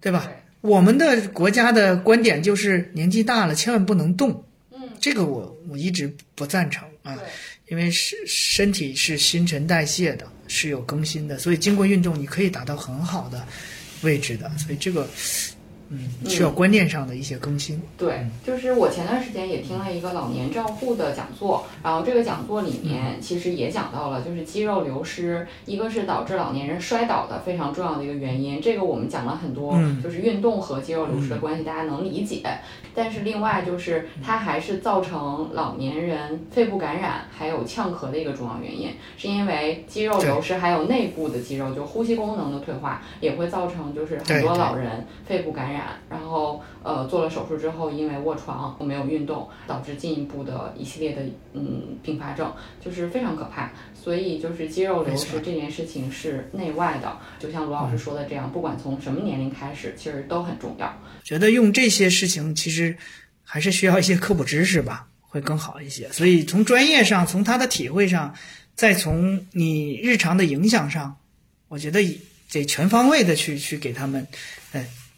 [0.00, 0.30] 对吧？
[0.60, 7.16] 我们的国家的观点就是年纪大了千万不能动，嗯，这个我我一直不赞成啊，
[7.68, 13.46] 因为是身体是新陈代谢的，是有更新的，所以经过运动你可以达到很好的
[14.02, 15.08] 位置的，所以这个。
[15.90, 17.80] 嗯，需要观念上的一些更新。
[17.96, 28.60] 对，就是我前段时间也听了一个老年照护的讲座，然后这个讲座里面其实也讲到了，就是肌肉流失，一个是导致老年人摔倒的非常重要的一个原因。
[28.60, 32.42] 这个我们讲了很多，就是运动和肌肉流失的关系，大家能理解。
[32.94, 45.77] 但是另外就是它还是造成老年人肺部感染还有呛咳的一个重要原因，是因为肌肉流失还有内部的肌肉就呼吸功能的退化，也会造成就是很多老人肺部感染。
[46.08, 52.52] 然后，呃，做了手术之后，因为卧床没有运动，导致进一步的一系列的嗯并发症，
[52.84, 53.70] 就是非常可怕。
[53.94, 60.92] 所以，就是肌肉流失这件事情是内外的，就像罗老师说的这样，不管从什么年龄开始，其实都很重要。
[61.24, 62.96] 觉得用这些事情，其实
[63.42, 66.08] 还是需要一些科普知识吧，会更好一些。
[66.10, 68.34] 所以，从专业上，从他的体会上，
[68.74, 71.16] 再从你日常的影响上，
[71.68, 72.00] 我觉得
[72.50, 74.26] 得全方位的去去给他们，呃，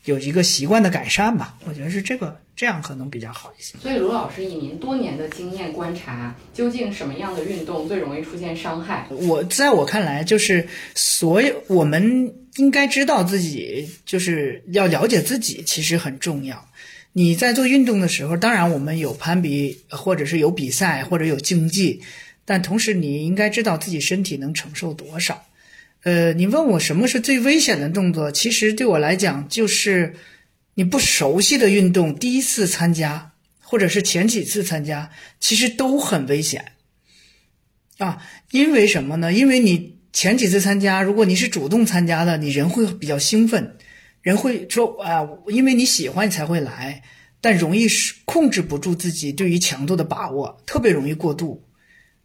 [0.05, 1.57] 有一个习惯的改善吧。
[1.67, 3.79] 我觉得是这个这样可能比较好一些。
[3.79, 9.07] 所以卢老师以您多年的经验观察，究竟什么样的运动最容易出现伤害？
[9.11, 16.67] 我在我看来，就是所有我们应该知道自己，就是要了解自己，其实很重要。
[17.13, 22.01] 你在做运动的时候，当然我们有攀比，或者是有比赛，或者有竞技，
[22.45, 25.45] 但同时你应该知道自己身体能承受多少。
[26.03, 28.33] 呃，你问我什么是最危险的动作？
[28.33, 30.15] 其实对我来讲，就是
[30.75, 36.73] 你不熟悉的运动，第一次参加，或者是前几次参加，其实都很危险
[37.99, 38.23] 啊。
[38.51, 39.31] 因为什么呢？
[39.31, 43.77] 因为你前几次参加，如果你是主动参加的，你人会比较兴奋，
[44.23, 47.03] 人会说啊，因为你喜欢你才会来，
[47.43, 47.87] 但容易
[48.25, 51.63] 控制不住自己对于强度的把握，特别容易过度。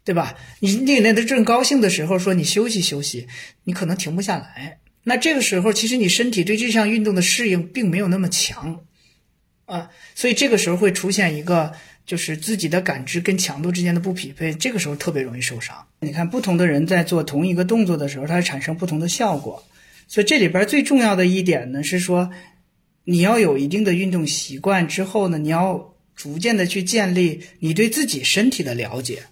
[0.06, 0.36] 对吧？
[0.60, 3.26] 你你那正高兴的时候说你休息休息，
[3.64, 4.78] 你可能停不下来。
[5.02, 8.84] 那这个时候，其实你身体对这项运动的适应并没有那么强，
[9.64, 11.72] 啊，所以这个时候会出现一个
[12.06, 15.84] 就是自己的感知跟强度之间的不匹配，这个时候特别容易受伤。
[15.98, 19.64] 你看，不同的人在做同一个动作的时候，它产生不同的效果。
[20.06, 22.30] 所以这里边最重要的一点呢，是说
[23.02, 29.24] 你要有一定的运动习惯之后呢，你要逐渐的去建立你对自己身体的了解。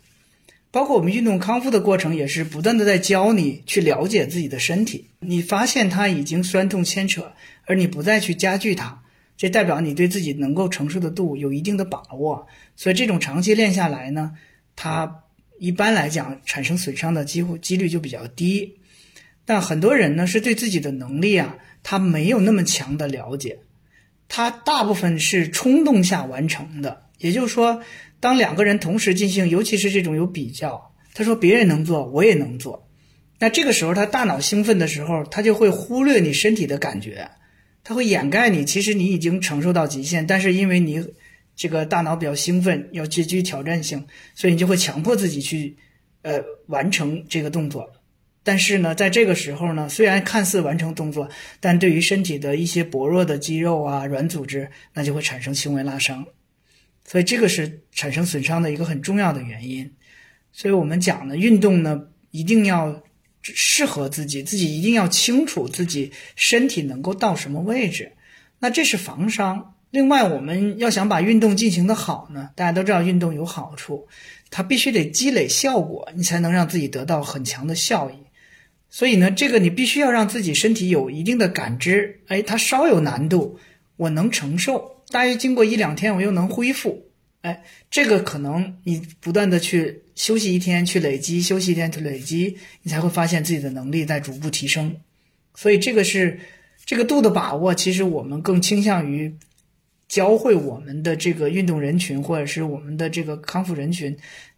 [0.74, 5.08] 包括我们运动康复的过程，也是不断的在教你去了解自己的身体。
[5.20, 7.32] 你发现它已经酸痛牵扯，
[7.64, 9.00] 而你不再去加剧它，
[9.36, 12.48] 这代表你对自己能够承受的度有一定的把握。
[12.74, 14.32] 所以这种长期练下来呢，
[14.74, 15.22] 它
[15.60, 18.74] 一般来讲产生损伤的机会几率就比较低。
[19.44, 23.60] 但很多人呢是对自己的能力啊，他没有那么强的了解，
[24.26, 27.82] 他大部分是冲动下完成的，也就是说。
[28.20, 32.88] 当两个人同时进行，尤其是这种有比较，他说别人能做，我也能做，
[33.38, 37.28] 那这个时候他大脑兴奋的时候，他就会忽略你身体的感觉，
[37.82, 41.04] 他会掩盖你，其实你已经承受到极限，但是因为你
[41.54, 45.76] 这个大脑比较兴奋，要极具挑战性，所以你就会强迫自己去，
[46.22, 47.90] 呃，完成这个动作。
[48.42, 51.28] 但是呢，在这个时候呢，虽然看似完成动作，
[51.60, 56.24] 但对于身体的一些薄弱的肌肉啊、软组织，那就会产生轻微拉伤。
[57.06, 59.92] 所以这个是产生损伤的一个很重要的原因，
[60.52, 63.02] 所以我们讲呢，运动呢一定要
[63.42, 68.12] 适合自己，自己一定要清楚自己身体能够到什么位置，
[68.58, 69.74] 那这是防伤。
[69.90, 74.08] 另外，我们要想把运动进行的好呢，大家都知道运动有好处，
[74.50, 78.14] 它必须得积累效果，你才能让自己得到很强的效益。
[78.90, 83.60] 所以呢，这个你必须要让自己身体有一定的感知，哎，它稍有难度，
[83.96, 84.93] 我能承受。
[85.14, 87.06] 大约经过一两天，我又能恢复。
[87.42, 94.96] 哎，这个可能你不断的去休息一天，去累积，休息一天去累积，你才会发现自己的能力在逐步提升。
[95.54, 96.40] 所以这个是
[96.84, 97.72] 这个度的把握。
[97.72, 99.32] 其实我们更倾向于
[100.08, 104.16] 教会我们的这个运动人群，或者是我们的这个康复人群，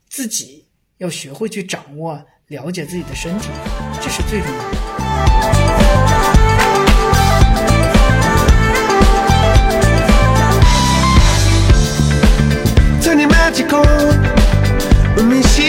[0.08, 0.64] 自己
[0.96, 3.50] 要学会去掌握、了解自己的身体，
[4.00, 6.35] 这是最重要的。
[13.56, 13.84] magical.
[15.16, 15.65] When see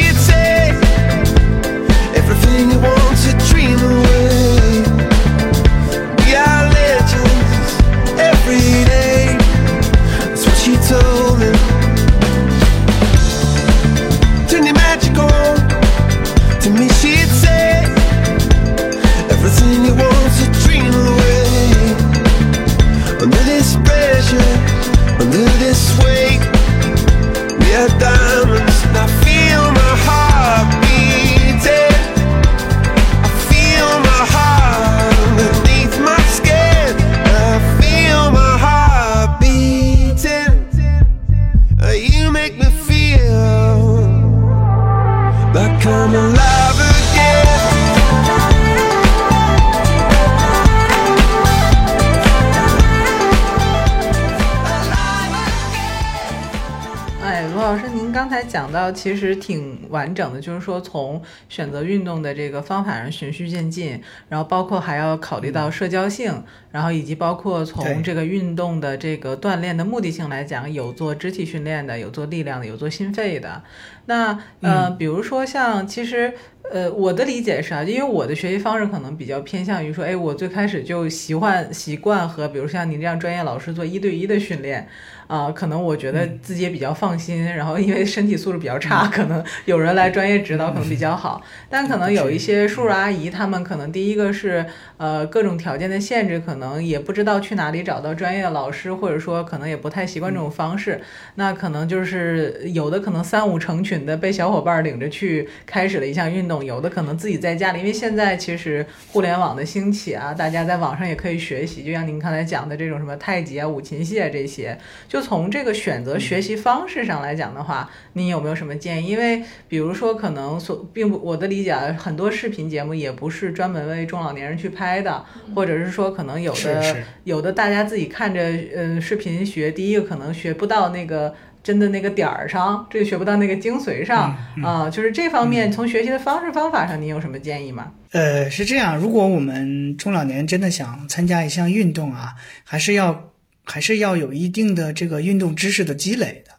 [58.92, 73.64] 其实挺完整的，就是说从选择运动的这个方法上循序渐进，然后包括还要考虑到社交性，然后以及包括从这个运动的这个锻炼的目的性来讲，有做肢体训练的，有做力量的，有做心肺的。
[74.06, 76.34] 那呃，比如说像其实
[76.72, 84.88] 呃，我的理解是啊，因为我的学习方式可能比较偏向于说，哎，我最开始就习惯习惯和比如像您这样专业老师做一对一的训练。
[85.28, 91.42] 啊、可能我觉得自己也比较放心，然后因为身体素质比较差，可能有人来专业指导可能比较好。
[91.70, 94.66] 但可能有一些叔叔阿姨，他们可能第一个是
[94.98, 101.02] 呃各种条件的限制，可能也不知道去哪里找到专业的老师，或者说可能也不太习惯这种方式。
[101.36, 114.78] 那可能就是有的可能三五成群的被小伙伴领着去开始了一项运动，有的可能自己在家里，因为现在其实互联网的兴起啊，大家在网上也可以学习，就像您刚才讲的这种什么太极啊、五禽戏啊这些。
[115.08, 119.08] 就从这个选择学习方式上来讲的话，您有没有什么建议？
[119.08, 125.24] 因为比如说可能所并不我的理解啊，很多视频节目也不是专门为中老年人去拍的，
[125.56, 128.42] 或者是说可能有的有的大家自己看着
[128.76, 137.92] 嗯视频学，第一个可能学不到那个真的那个点儿上，这个学不到那个精髓上啊、就是这方面从学习的方式方法上，您有什么建议吗？
[138.12, 143.32] 呃，是这样，如果我们中老年真的想参加一项运动啊，还是要
[143.68, 146.52] 还是要有一定的这个运动知识的积累的。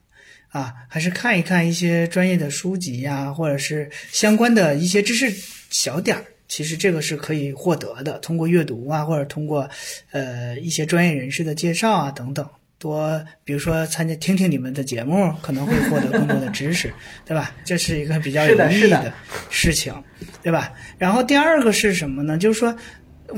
[0.51, 5.31] 啊，还是看一看一些专业的书籍呀、或者是相关的一些知识
[5.68, 6.25] 小点儿。
[6.49, 9.68] 其实这个是可以获得的，通过阅读啊，或者通过
[10.11, 16.90] 呃一些专业人士的介绍啊等等，多比如说参加听听你们的节目，可能会获得更多的知识，
[17.27, 17.55] 对吧？
[17.66, 19.12] 这是一个比较有意义的
[19.51, 19.92] 事情，
[20.42, 20.73] 对吧？
[20.97, 22.38] 然后第二个是什么呢？
[22.38, 22.75] 就是说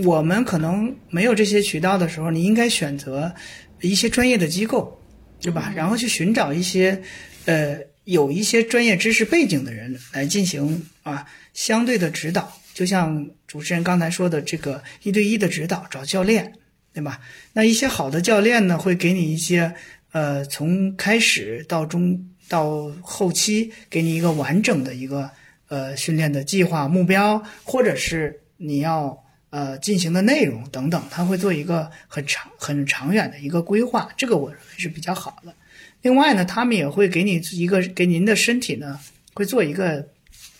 [0.05, 3.33] 我们可能没有这些渠道的时候，你应该选择
[3.81, 5.01] 一些专业的机构，
[5.41, 5.73] 对吧？
[5.75, 7.03] 然后去寻找一些
[7.47, 16.53] 呃有一些专业知识背景的人来进行啊相对的指导，就像主持人刚才说的这个一对一的指导，找教练，
[16.93, 17.21] 对吧？
[17.53, 19.75] 那一些好的教练呢，会给你一些
[20.13, 25.31] 呃从开始到中到后期，给你一个完整的一个
[25.69, 35.55] 呃训练的计划目标，或者是你要呃进行的内容等等，他会做一个很长很长远的一个规划，这个我认为是比较好的。
[36.03, 38.99] 另外呢，他们也会给你一个给您的身体呢
[39.35, 40.09] 会做一个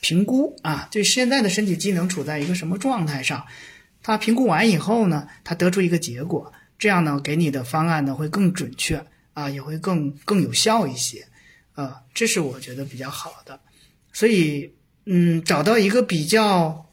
[0.01, 3.47] 评估啊，对现在的身体机能处在一个什么状态上。
[4.03, 11.27] 他评估完以后呢，他得出一个结果，这样呢给你的方案呢会更准确啊，也会更更有效一些，
[11.75, 13.61] 啊，这是我觉得比较好的。
[14.13, 14.73] 所以，
[15.07, 16.90] 嗯，找到一个比较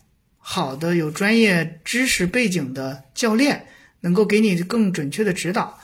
[0.49, 3.65] 好的有专业知识背景的教练，
[3.99, 5.77] 能够给你更准确的指导，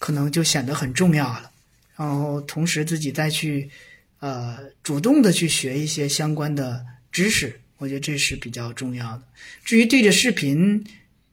[0.00, 1.48] 可能就显得很重要了。
[1.94, 3.70] 然后同时自己再去，
[4.18, 9.22] 呃，主动的去学一些相关的知识，我觉得这是比较重要的。
[9.64, 10.84] 至于对着视频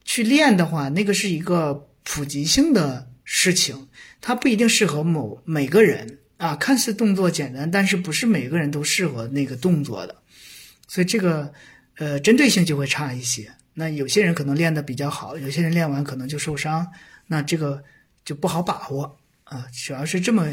[0.03, 3.87] 去练的话，那个是一个普及性的事情，
[4.21, 6.55] 它不一定适合某每个人啊。
[6.55, 10.15] 看似动作简单，但是不是每个人都适合那个动作的，
[10.87, 11.51] 所以这个
[11.97, 13.51] 呃针对性就会差一些。
[13.73, 16.87] 那有些人可能练得比较好，有些人练完可能就受伤，
[17.27, 17.83] 那这个
[18.23, 19.65] 就不好把握啊。
[19.73, 20.47] 主要是这么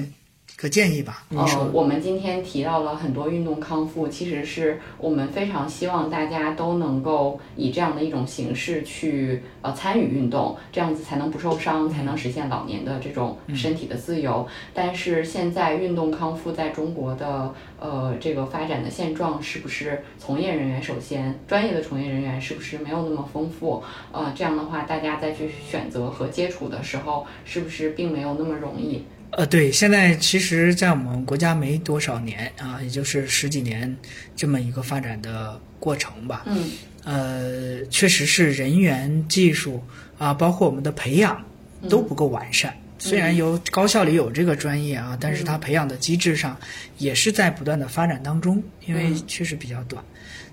[0.57, 1.25] 个建议吧。
[1.29, 14.47] 你呃，我们今天提到了很多运动康复，其实是我们非常希望大家都能够以这样的一种形式去呃参与运动，这样子才能不受伤，才能实现老年的这种身体的自由。
[14.73, 23.83] 但是现在运动康复在中国的呃这个发展的现状，是不是从业人员首先专业的从业人员是不是没有那么丰富？
[24.13, 29.05] 呃，这样的话，大家再去选择和接触的时候，是不是并没有那么容易？
[29.33, 33.97] 呃，对，现在其实，在我们国家没多少年啊，也就是十几年
[34.37, 36.43] 这么一个发展的过程吧。
[36.47, 36.71] 嗯
[37.05, 39.83] 呃，确实是人员、技术
[40.19, 41.43] 啊，包括我们的培养
[41.89, 42.73] 都不够完善。
[42.99, 46.57] 虽然有高校里有这个专业啊，但是它培养的机制上
[46.99, 50.05] 也是在不断的发展当中，因为确实比较短。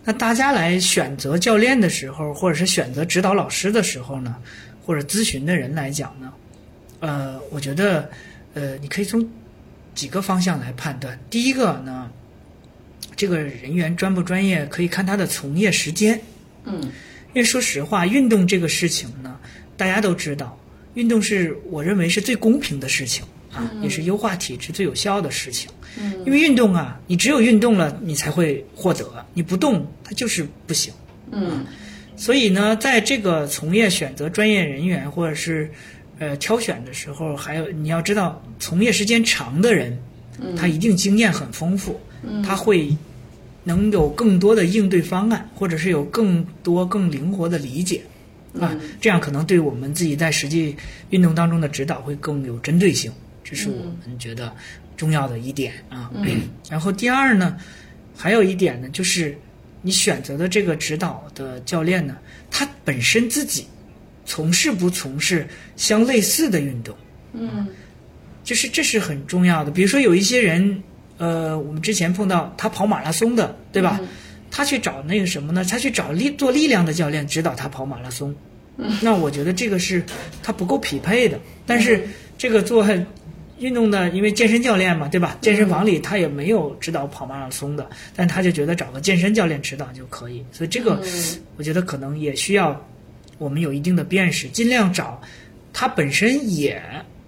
[0.03, 4.35] 那大家来选择教练的时候，或者是选择指导老师的时候呢，
[4.83, 6.33] 或者咨询的人来讲呢，
[7.01, 8.09] 呃，我觉得，
[8.53, 9.29] 呃，你可以从
[9.95, 11.19] 几个方向来判断。
[11.29, 12.09] 第一个呢，
[13.15, 16.21] 这个人员专不专业，可以看他的从业时间。
[16.65, 16.81] 嗯
[17.31, 19.39] 因为说实话，运动这个事情呢，
[19.77, 20.59] 大家都知道，
[20.95, 25.69] 运动是我认为是最公平的事情啊，也是优化体质最有效的事情。
[25.99, 30.91] 嗯因为运动啊，你只有运动了，你才会获得，你不动，它就是不行。
[31.31, 31.65] 嗯
[32.15, 35.71] 所以呢，在这个从业选择专业人员或者是
[36.19, 39.97] 呃挑选的时候，还有你要知道，从业时间长的人，
[40.55, 41.99] 他一定经验很丰富，
[42.45, 42.95] 他会
[43.63, 48.01] 能有更多的应对方案，或者是有更多更灵活的理解
[48.59, 50.75] 啊，这样可能对我们自己在实际
[51.09, 53.11] 运动当中的指导会更有针对性，
[53.43, 54.53] 这是我们觉得
[54.97, 56.11] 重要的一点啊。
[56.69, 57.57] 然后第二呢，
[58.15, 59.37] 还有一点呢，就是
[59.81, 62.17] 你选择的这个指导的教练呢，
[62.49, 63.65] 他本身自己
[64.29, 66.95] 从事不从事相类似的运动。
[67.33, 67.67] 嗯
[68.43, 69.71] 就是这是很重要的。
[69.71, 70.83] 比如说有一些人，
[71.17, 73.99] 呃，我们之前碰到他跑马拉松的，对吧？
[74.51, 75.63] 他去找那个什么呢？
[75.65, 78.33] 他去找力做力量的教练指导他跑马拉松。
[79.01, 80.03] 那我觉得这个是
[80.41, 81.39] 他不够匹配的。
[81.65, 82.07] 但是
[82.37, 82.85] 这个做
[83.59, 85.37] 运动的，因为健身教练嘛，对吧？
[85.41, 90.43] 健身房里他也没有指导跑马拉松的，但他就觉得找个健身教练指导就可以。
[90.51, 91.03] 所以这个
[91.57, 92.83] 我觉得可能也需要
[93.39, 95.19] 我们有一定的辨识，尽量找
[95.73, 96.79] 他本身也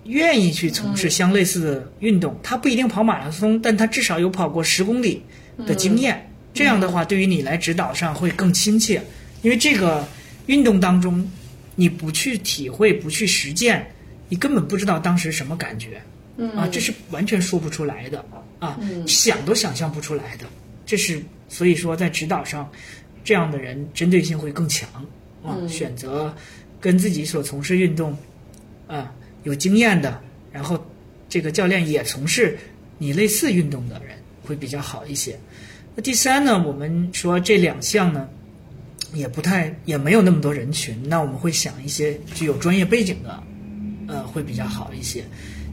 [0.04, 2.40] 愿意去从事相类似的运动。
[2.44, 5.24] 他不一定跑马拉松，但他至少有跑过十公里
[5.66, 6.30] 的经验。
[6.54, 9.02] 这样的话，对于你来指导上会更亲切，
[9.42, 10.06] 因为这个
[10.48, 11.28] 运动当中，
[11.76, 13.92] 你不去体会、不去实践，
[14.28, 16.02] 你根本不知道当时什么感觉。
[16.56, 18.26] 啊，这是完全说不出来的
[18.60, 20.46] 啊，想都想象不出来的。
[20.86, 22.70] 这是所以说，在指导上，
[23.24, 24.90] 这样的人针对性会更强
[25.44, 25.58] 啊。
[25.68, 26.34] 选择
[26.80, 28.18] 跟自己所从事运动
[28.88, 29.14] 啊
[29.44, 30.22] 有经验的，
[30.52, 30.84] 然后
[31.30, 32.58] 这个教练也从事
[32.98, 35.38] 你类似运动的人会比较好一些。
[35.96, 38.28] 那第三呢，我们说这两项呢，
[39.14, 43.44] 也不太也没有那么多人群，那我们会想一些具有专业背景的，
[44.08, 45.24] 呃，会比较好一些。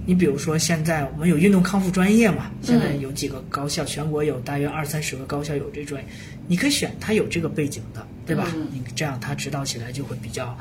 [0.09, 2.51] 你比如说，现在我们有运动康复专业嘛？
[2.63, 6.09] 现在有几个高校，全国有大约二三十个高校有这专业，
[6.47, 8.49] 你可以选他有这个背景的，对吧？
[8.73, 10.57] 你这样他指导起来就会比较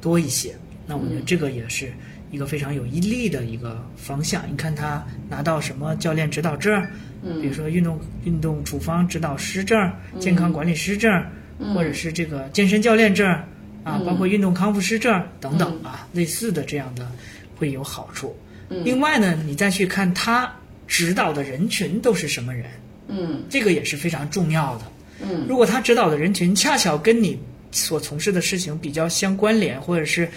[0.00, 0.54] 多一些。
[0.86, 1.92] 那我觉得这个也是
[2.30, 4.44] 一个非常有毅力的一个方向。
[4.48, 6.80] 你看他拿到什么教练指导证？
[7.24, 9.76] 嗯，比如说运动运动处方指导师证、
[10.20, 11.10] 健康管理师证，
[11.74, 13.26] 或者是这个健身教练证
[13.82, 17.10] 啊，包括运动康复师证等等啊，类似的这样的
[17.56, 18.32] 会有好处。
[18.68, 20.56] 另外呢，你再去看他
[20.88, 22.68] 指导的人群都是什么人，
[23.06, 24.84] 嗯，这个也是非常重要的。
[25.22, 27.38] 嗯，如果他指导的人群恰巧跟你
[27.70, 30.28] 所从事的事情比较相关联，或者是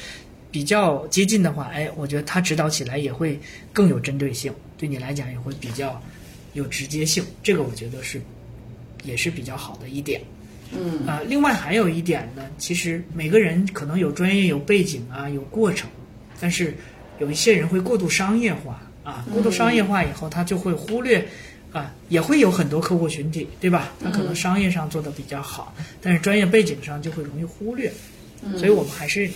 [0.51, 3.39] 比较接近的话，哎，我觉得他指导起来也会
[3.73, 5.99] 更有针对性，对你来讲也会比较
[6.53, 7.23] 有直接性。
[7.41, 8.21] 这个我觉得是
[9.03, 10.21] 也是比较好的一点。
[10.71, 15.89] 嗯啊，另外还有一点呢，其实每个人可能有专业、有背景啊，有过程，
[16.39, 16.75] 但是。
[17.19, 21.25] 有一些人会过度商业化啊，过度商业化以后，他就会忽略
[21.71, 23.91] 啊，也会有很多客户群体，对吧？
[24.03, 27.91] 他可能商业上做的比较好，但是专业背景上就会容易忽略。
[28.57, 29.29] 所以我们还是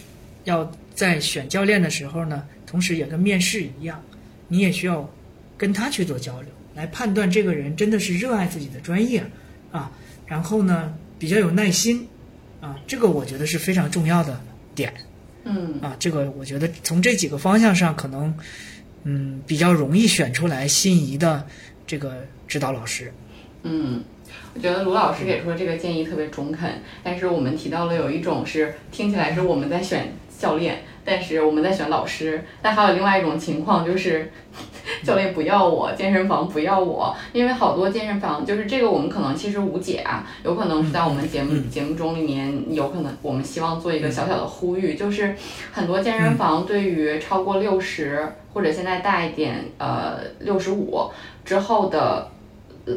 [0.46, 4.02] 要在选教练的时候呢，同时也跟面试一样，
[4.48, 5.10] 你也需要
[5.58, 9.22] 跟他去做交流，来判断这个人真的是热爱自己的专业
[9.72, 9.92] 啊，
[10.26, 12.08] 然后呢比较有耐心
[12.62, 14.40] 啊，这个我觉得是非常重要的
[14.74, 14.94] 点。
[15.46, 18.34] 嗯啊，这个我觉得从这几个方向上，可能
[19.04, 21.46] 嗯比较容易选出来心仪的
[21.86, 23.12] 这个指导老师。
[23.64, 24.04] 嗯，
[24.54, 30.84] 我觉得卢老师给出的这个建议特别中肯，但是我们提到了有一种是听起来是我们在选教练。
[31.06, 34.32] 但是我们在选老师，但还有另外一种情况就是，
[35.04, 45.36] 教练不要我，健身房不要我，因为好多健身房就是这个我们可能其实无解啊，有可能是在我们节目节目中里面，有可能我们希望做一个小小的呼吁，就是
[45.72, 51.10] 很多健身房对于超过六十或者现在大一点，呃六十五
[51.44, 52.30] 之后的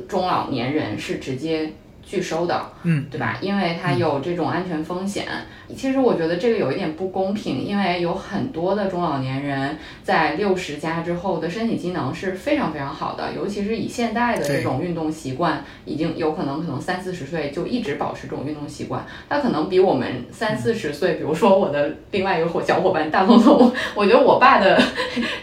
[0.08, 1.72] 中老年人是直接。
[2.08, 3.36] 拒收的，嗯，对吧？
[3.40, 5.26] 因为它有这种安全风险。
[5.74, 19.04] 其实我觉得这个有一点不公平，因为有很多的中老年人在六十加之后的身体机能是非常非常好的，尤其是以现代的这种运动习惯，已经有可能可能三四十岁就一直保持这种运动习惯。
[19.28, 24.80] 他可能比我们三四十岁，比如说我的另外一个伙小伙伴大聪聪，我觉得我爸的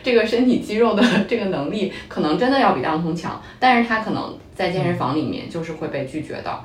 [0.01, 4.37] 这个身体肌肉的这个能力可能真的要比大聪强，但是他可能。
[4.55, 6.59] 在健身房里面就是会被拒绝的。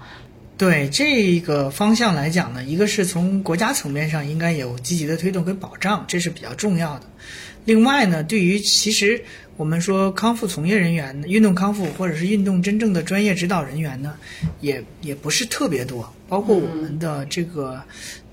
[0.58, 7.06] 对这个方向来讲呢，一个是从国家层面上应该有积极的推动跟保障，这是比较重要的。
[7.64, 9.22] 另外呢，对于其实
[9.56, 14.16] 我们说康复从业人员、运动康复或者是运动真正的专业指导人员呢，
[14.60, 16.12] 也也不是特别多。
[16.28, 17.80] 包括我们的这个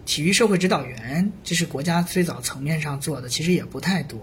[0.03, 4.19] 体育社会指导员，这是国家最早层面上做的，其实也不太多。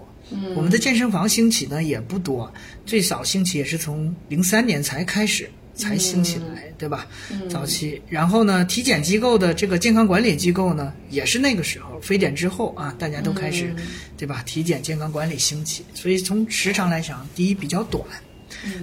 [0.55, 2.53] 我们的健身房兴起呢也不多，
[2.85, 7.07] 最早兴起也是从零三年才开始才兴起来，对吧？
[7.49, 13.73] 早期，然后呢，体检机构的这个健康管理机构呢，也是那个时候非典之后啊，大家都开始，
[14.17, 14.43] 对吧？
[14.45, 18.03] 体检健康管理兴起，所以从时长来讲，第一比较短，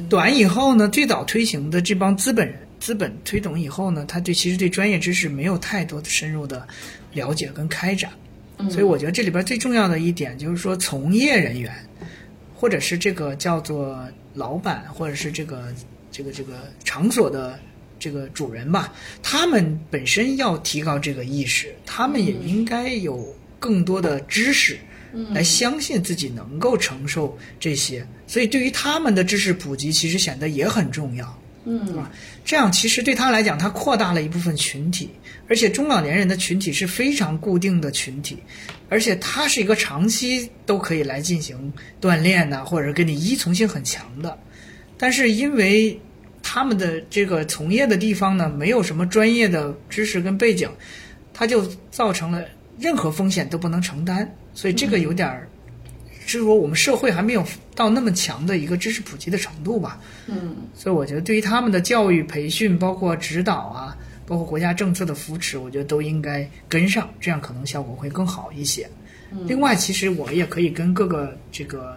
[0.09, 6.67] 短以后呢，最早推行的这帮资本人，资本推动以后呢，他对其实对专业知识没有太多的深入的
[7.13, 8.11] 了解跟开展。
[8.69, 11.75] 所以我觉得这里边最重要的一点就是说，从业人员，
[12.55, 13.99] 或者是这个叫做
[14.35, 15.73] 老板，或者是这个
[16.11, 17.59] 这个这个场所的
[17.99, 18.93] 这个主人吧，
[19.23, 24.79] 他们本身要提高这个意识，他们也应该有更多的知识
[25.33, 31.39] 来相信自己能够承受这些，所以对于他们的知识普及，其实显得也很重要。
[31.65, 32.03] 嗯，
[32.43, 35.11] 这样其实对他来讲，他扩大了一部分群体，
[35.47, 38.39] 而且中老年人的群体是非常固定的群体，
[38.89, 44.39] 而且他是一个长期都可以来进行锻炼呐、或者是跟你依从性很强的。
[45.01, 45.99] 但是因为
[46.43, 50.69] 他们的这个从业的地方呢，没有什么专业的知识跟背景，
[51.33, 52.45] 他就造成了
[52.79, 55.49] 任何风险都不能承担，所以这个有点儿，
[56.27, 57.43] 就是说我们社会还没有
[57.75, 59.99] 到那么强的一个知识普及的程度吧。
[60.27, 63.97] 嗯所以我觉得对于他们的教育培训，包括指导啊，
[64.27, 68.87] 包括国家政策的扶持，我觉得都应该跟上，这样可能效果会更好一些。
[69.47, 71.97] 另外，其实我也可以跟各个这个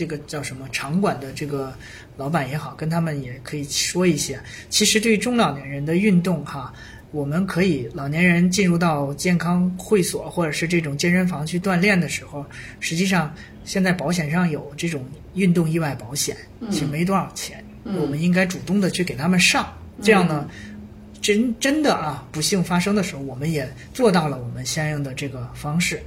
[0.00, 1.74] 这个叫什么场馆的这个
[2.16, 4.40] 老板也好，跟他们也可以说一些。
[4.70, 6.72] 其实对于中老年人的运动哈，
[7.10, 12.46] 我们可以老年人进入到健康会所或者是这种健身房去锻炼的时候，
[12.80, 13.34] 实际上
[13.66, 16.34] 现在保险上有这种运动意外保险，
[16.70, 19.70] 其实没多少钱，我们应该主动的去给他们上，
[20.00, 20.48] 这样呢。
[21.22, 26.00] 真真的啊，不幸发生的时候，我们也做到了我们相应的这个方式，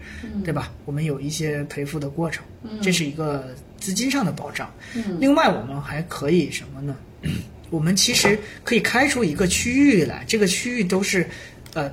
[0.44, 0.72] 对吧？
[0.86, 2.44] 我们有一些赔付的过程，
[2.82, 3.54] 这是一个
[3.84, 4.74] 资金上的保障。
[5.20, 6.96] 另外，我们还可以什么呢？
[7.70, 11.28] 我们其实可以开出一个区域来，这个区域都是，
[11.74, 11.92] 呃，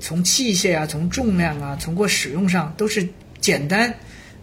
[0.00, 3.08] 从器械啊，从重量啊，从过使用上都是
[3.40, 3.94] 简单，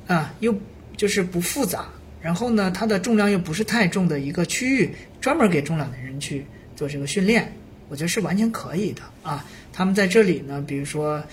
[0.07, 0.57] 啊，又
[0.95, 1.89] 就是不复杂，
[2.21, 6.45] 然后呢，它的重量又不是太重的一个区域，专门给中老年人去
[6.77, 7.51] 做这个训练。
[7.89, 9.45] 我觉得是完全可以的啊。
[9.73, 11.23] 他们在这里呢，比如说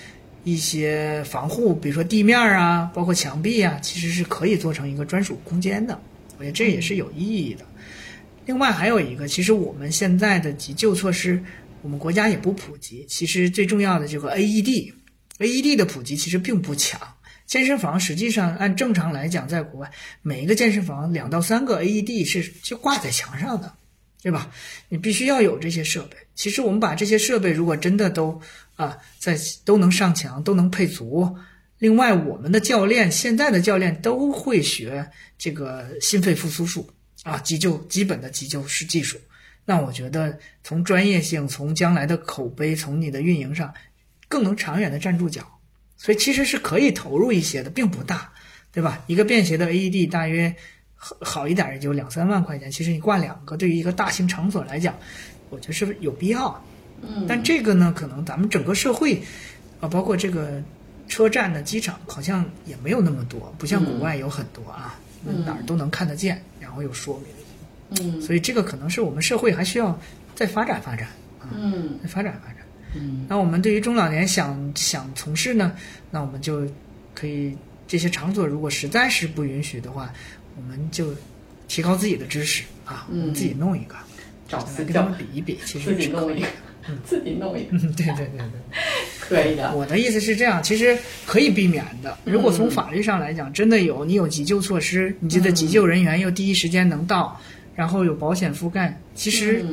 [0.45, 6.01] 一些防护，比如说地面啊，包括墙壁啊，其实是可以做成一个专属空间的。
[6.39, 7.65] 我觉得这也是有意义的。
[8.47, 11.43] 另外还有一个，其实我们现在的急救措施，
[11.83, 13.07] 我们国家也不普及。
[13.09, 17.01] 其实最重要的这个 AED，AED 的普及其实并不强。
[17.47, 19.91] 健身房实际上按正常来讲，在国外
[20.23, 23.73] 每一个健身房两到三个 AED 是就挂在墙上的。
[24.23, 24.53] 对吧？
[24.89, 26.17] 你必须要有这些设备。
[26.37, 28.41] 其实我们把这些设备如果真的都
[28.77, 31.37] 啊在都能上墙，都能配足。
[31.79, 36.89] 另外，我们的教练现在的教练都会学这个心肺复苏术
[37.25, 39.19] 啊，急救基本的急救式技术。
[39.65, 43.75] 那我觉得从专业性、从将来的口碑、从你的运营上，
[44.29, 45.59] 更能长远的站住脚。
[45.97, 48.33] 所以其实是可以投入一些的，并不大，
[48.73, 49.05] 对吧？
[49.07, 50.55] 一个便携的 AED 大约。
[51.21, 54.97] 好一点也就两三万块钱，其实你挂两个，对于一个大型场所来讲，
[55.51, 56.65] 我觉得是有必要。
[57.03, 59.23] 嗯，但这个呢，可能咱们整个社会，
[59.81, 60.63] 啊，包括这个
[61.09, 68.07] 车站的机场，好像也没有那么多，不像国外有很多啊，嗯、哪儿都能看得见，然后有说明。
[68.15, 69.99] 嗯，所以这个可能是我们社会还需要
[70.35, 71.09] 再发展发展
[71.41, 72.59] 啊，嗯，再发展发展。
[72.95, 75.73] 嗯，那我们对于中老年想想从事呢，
[76.11, 76.67] 那我们就
[77.15, 80.13] 可以这些场所如果实在是不允许的话。
[80.55, 81.15] 我们就
[81.67, 83.95] 提高自己的知识啊，我们自己弄一个，
[84.47, 86.47] 找私跟他们比一比，其实自己弄一个，
[87.05, 88.47] 自己弄一个，嗯，对对对对，
[89.21, 89.75] 可以的。
[89.75, 92.17] 我的意思是这样，其实可以避免的。
[92.25, 97.41] 如果从法律上来讲，真的有你有急救措施，你的急救人员又第一时间能到，
[97.75, 99.65] 然后有保险覆盖，其实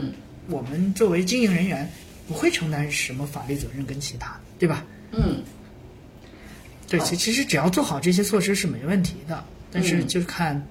[0.47, 1.89] 我们作为经营人员
[2.27, 4.85] 不会承担什么法律责任跟其他，对吧？
[5.11, 5.43] 嗯，
[6.87, 9.43] 对，其其实只要做好这些措施是没问题的。
[9.71, 10.65] 但是就看，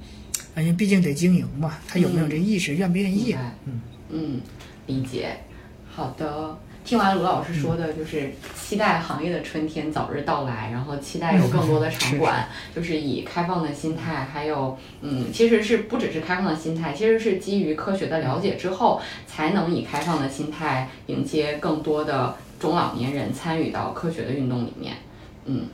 [0.57, 3.33] 因为毕竟得经营嘛，他有没有这意识，愿不愿意？
[3.65, 3.81] 嗯
[4.11, 4.41] 嗯，
[4.87, 5.37] 理解。
[5.99, 24.95] 好的，听完卢老师说的，就是期待行业的春天早日到来，然后期待有更多的场馆，就是以开放的心态，还有嗯，其实是不只是开放的心态，其实是基于科学的了解之后，才能以开放的心态迎接更多的中老年人参与到科学的运动里面。
[25.47, 25.67] 嗯，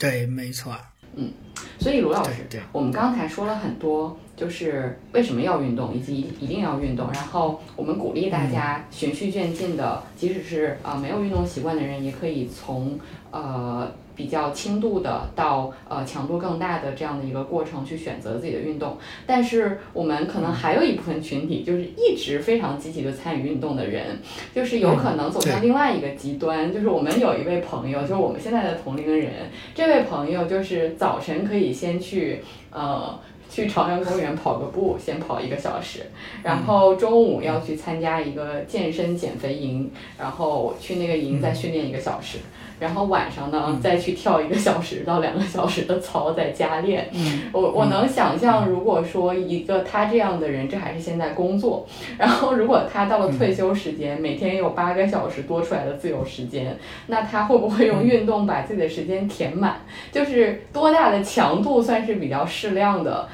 [0.00, 0.76] 对，没错。
[1.14, 1.30] 嗯，
[1.78, 7.08] 所以卢老师，对，我们刚才说了很多，就是为什么要运动，以及一定要运动。
[7.12, 12.98] 然后我们鼓励大家循序渐进的，即使是啊、呃、没有运动习惯的人，也可以从
[13.30, 18.98] 呃比较轻度的到呃强度更大的这样的一个过程去选择自己的运动。
[19.26, 24.18] 但是我们可能还有一部分群体，就是一直非常积极的参与运动的人，
[24.54, 26.70] 就是有可能走向另外一个极端。
[26.72, 29.32] 就是我们有一位朋友，就是我们现在的同龄人，
[29.74, 33.18] 这位朋友就是早晨可以先去呃。
[33.48, 36.00] 去朝阳公园跑个步，先跑一个小时，
[36.42, 42.38] 然后中午要去参加一个健身减肥营，然后去那个营再训练一个小时，
[42.78, 47.08] 然后晚上呢再去跳一个小时到两个小时的操，在家练。
[47.12, 59.80] 嗯，我我能想象，如果说一个他这样的人，这还是现在工作，然后如果他到了退休时间，每天有八个小时多出来的自由时间，那他会不会用运动把自己的时间填满？
[60.12, 63.28] 就是多大的强度算是比较适量的？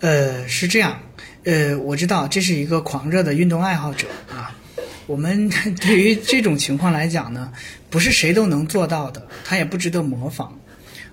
[0.00, 0.98] 呃，是这样，
[1.44, 4.54] 呃，我知道这是一个狂热的运动爱好者啊。
[5.10, 5.50] 我们
[5.80, 7.52] 对于这种情况来讲呢，
[7.90, 10.56] 不是谁都能做到的，他也不值得模仿。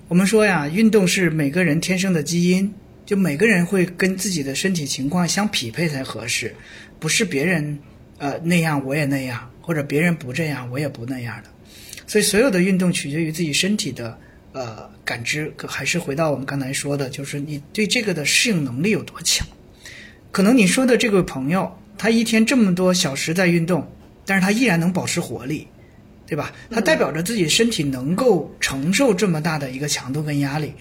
[0.06, 2.72] 我们说呀，运动是每个人天生的基因，
[3.04, 6.54] 就每个人会跟自己的身体情况相匹配才合适，
[7.00, 7.76] 不是别人
[8.18, 11.50] 呃那样我也那样，或者别人不这样我也不那样的。
[12.06, 14.16] 所以所有的运动取决于自己身体的
[14.52, 19.44] 呃感知，可还是回到我们刚才说的，就是你对这个的适应能力有多强。
[20.30, 23.86] 可能你说的这个朋友，他一天这么多小时在运动，
[24.24, 25.66] 但是他依然能保持活力，
[26.26, 26.52] 对吧？
[26.70, 30.72] 他代表着自己身体能够承受这么大的一个强度跟压力，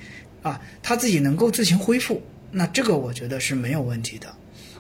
[0.44, 4.28] 啊，他自己能够自行恢复，那这个我觉得是没有问题的。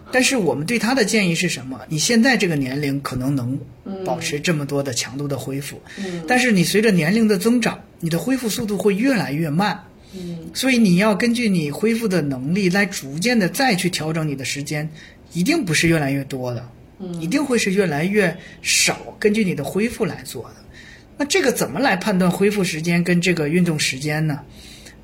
[0.09, 1.81] 但是我们对他的建议是什么？
[1.89, 3.59] 你现在这个年龄可能能
[4.05, 9.83] 保持这么多的强度的恢复，嗯但是你随着年龄的增长，你的恢复速度会越来越慢。
[10.13, 14.89] 嗯所以你要根据你恢复的能力来逐渐的再去调整你的时间，
[15.33, 16.69] 一定不是越来越多的，
[16.99, 20.55] 嗯一定会是越来越少，根据你的恢复来做的。
[21.17, 24.39] 那这个怎么来判断恢复时间跟这个运动时间呢？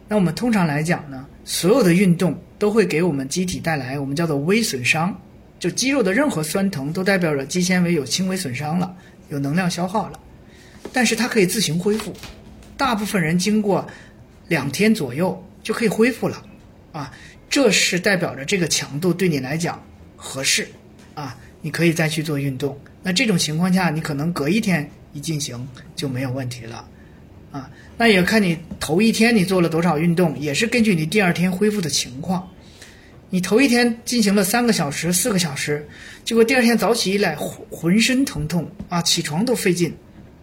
[0.07, 5.19] 那我们通常来讲呢，所有的运动都会给我们机体带来我们叫做微损伤，
[5.59, 8.95] 就肌肉的任何酸疼都代表着肌纤维有轻微损伤了，
[9.29, 10.19] 有能量消耗了，
[10.91, 12.13] 但是它可以自行恢复。
[12.77, 13.87] 大部分人经过
[14.49, 16.43] 两天左右就可以恢复了，
[16.91, 17.11] 啊，
[17.49, 19.81] 这是代表着这个强度对你来讲
[20.25, 20.65] 合适，
[21.13, 22.79] 啊，你可以再去做运动。
[23.03, 25.67] 那这种情况下，你可能隔一天一进行
[25.97, 26.87] 就没有问题了，
[27.51, 32.49] 啊，那也看你头一天你做了多少运动，也是根据你第二天恢复的情况。
[33.29, 35.85] 你头一天进行了三个小时、四个小时，
[36.23, 37.35] 结果第二天早起一来
[37.69, 39.93] 浑身疼痛啊，起床都费劲，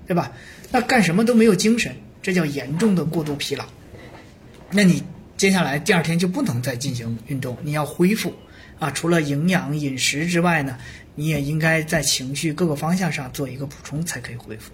[0.07, 0.31] 对吧？
[0.71, 3.65] 那干什么都没有精神，这叫严重的过度疲劳。
[4.71, 5.03] 那你
[5.39, 8.35] 接下来第二天就不能再进行运动，你要恢复
[8.81, 8.91] 啊。
[8.91, 10.77] 除了营养饮食之外呢，
[11.15, 14.73] 你也应该在情绪各个方向上做一个补充，才可以恢复。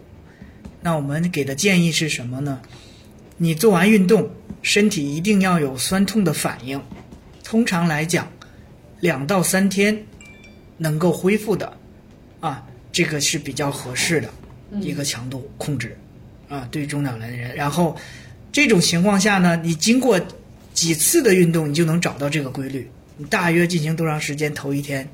[0.80, 2.62] 那我们给的建议是什么呢？
[3.36, 4.30] 你做完运动，
[4.62, 6.80] 身体一定要有酸痛的反应。
[7.44, 8.32] 通常来讲，
[9.00, 10.06] 两到三天
[10.78, 11.76] 能够恢复的，
[12.40, 14.30] 啊，这个是比较合适的
[14.80, 15.98] 一个强度控制，
[16.48, 17.54] 啊，对于中老年人。
[17.54, 17.96] 然后
[18.50, 20.18] 这种情况下呢，你经过
[20.72, 22.90] 几次的运动，你就能找到这个规律。
[23.16, 24.52] 你大约进行多长时间？
[24.54, 25.08] 头一天，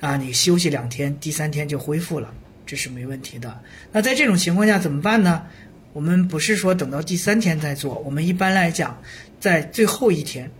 [0.00, 2.34] 啊，你休息两天，第三天就恢复了，
[2.66, 3.60] 这是没问题的。
[3.92, 5.46] 那在这种情况下怎么办呢？
[5.92, 9.00] 我们不是说等到第三天再做，我们一般来讲，
[9.38, 10.50] 在最后一天，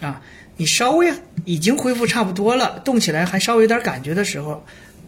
[0.00, 0.22] 啊，
[0.56, 1.12] 你稍微
[1.44, 4.64] 已经恢复差不多了，动起来还稍微有点感觉的时候，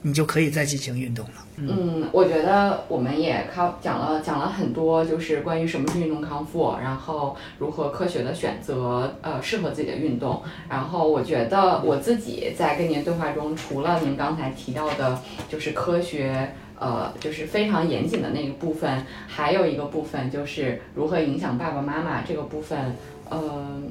[0.07, 1.33] 你就可以再进行运动了。
[1.57, 10.43] 嗯，我觉得我们也靠讲了讲了很多，就是关于什么是运动康复，然后如何科学的选择呃适合自己的运动。
[10.69, 16.53] 然后我觉得我自己在跟您对话中，除了您刚才提到的，就是科学。
[16.77, 22.97] 呃，就是非常严谨的那个部分，还有一个部分就是如何影响爸爸妈妈这个部分，
[23.31, 23.83] 呃，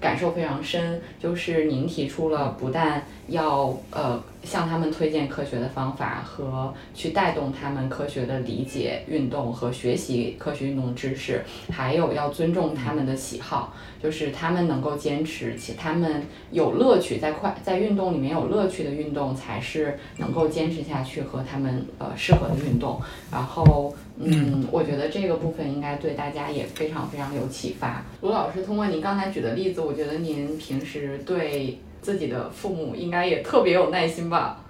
[0.00, 1.00] 感受非常深。
[1.20, 23.00] 就是您提出了不但要呃向他们推荐科学的方法和去带动他们科学的理解运动和学习科学运动知识，还有要尊重他们的喜好，就是他们能够坚持，且他们有乐趣，在快在运动里面有乐趣的运动才是能够坚持下去和他们呃适合的运动。
[23.30, 28.04] 然后嗯，我觉得这个部分应该对大家也非常非常有启发。
[28.20, 34.64] 卢老师，通过您刚才举的例子，我觉得您平时对自己的父母应该也特别有耐心吧？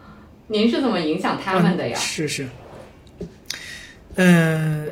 [0.46, 2.00] 您是怎么影响他们的呀嗯？
[2.00, 2.48] 是是，
[4.16, 4.86] 呃，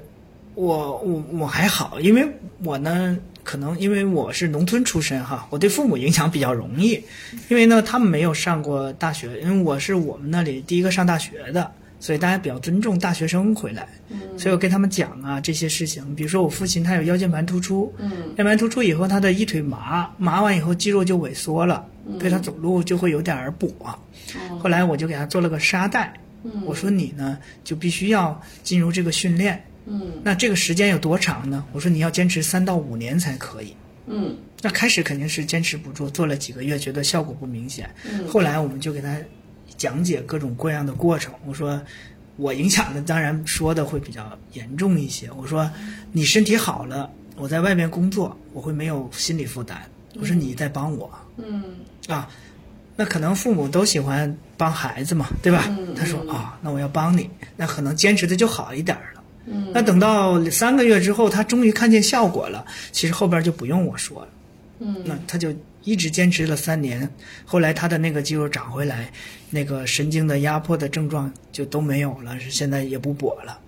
[0.54, 2.24] 我我我还好，因为
[2.64, 7.02] 我呢，可能因为我是农村出身哈，我对父母影响比较容易，
[7.48, 13.88] 因为呢，他们没有上过大学，因为我是我们那里第一个上大学的，所以大家比较尊重大学生回来，
[14.36, 18.10] 所以我跟他们讲啊这些事情，比如说我父亲他有腰间盘突出，嗯。
[18.10, 21.84] 腰间盘突出以后他的一腿麻，麻完以后肌肉就萎缩了，
[22.18, 23.68] 所以他走路就会有点儿跛。
[24.58, 26.62] 后来我就给他做了个沙袋，嗯。
[26.64, 30.12] 我说你呢就必须要进入这个训练，嗯。
[30.22, 31.64] 那这个时间有多长呢？
[31.72, 33.74] 我说你要坚持三到五年才可以。
[34.06, 34.36] 嗯。
[34.60, 38.26] 那开始肯定是坚持不住，做了几个月觉得效果不明显，嗯。
[38.26, 39.16] 后来我们就给他
[39.78, 41.32] 讲解各种各样的过程。
[41.46, 41.80] 我说
[42.36, 45.30] 我影响的当然说的会比较严重一些。
[45.32, 45.70] 我说
[46.12, 49.80] 你身体好了，我在外面工作，我会没有心理负担。
[50.20, 51.62] 我说你在帮我，嗯
[52.08, 52.28] 啊，
[52.96, 55.64] 那可能父母都喜欢帮孩子嘛，对吧？
[55.68, 59.22] 嗯他说嗯啊，那我要帮你，那可能坚持的就好一点了。
[59.46, 64.28] 嗯那等到三个月之后，他终于看见效果了，其实后边就不用我说了。
[64.80, 65.54] 嗯那他就
[65.88, 67.08] 一直坚持了三年，
[67.46, 69.10] 后来他的那个肌肉长回来，
[69.48, 73.58] 那个神经的压迫的症状就都没有了，是现在也不跛了。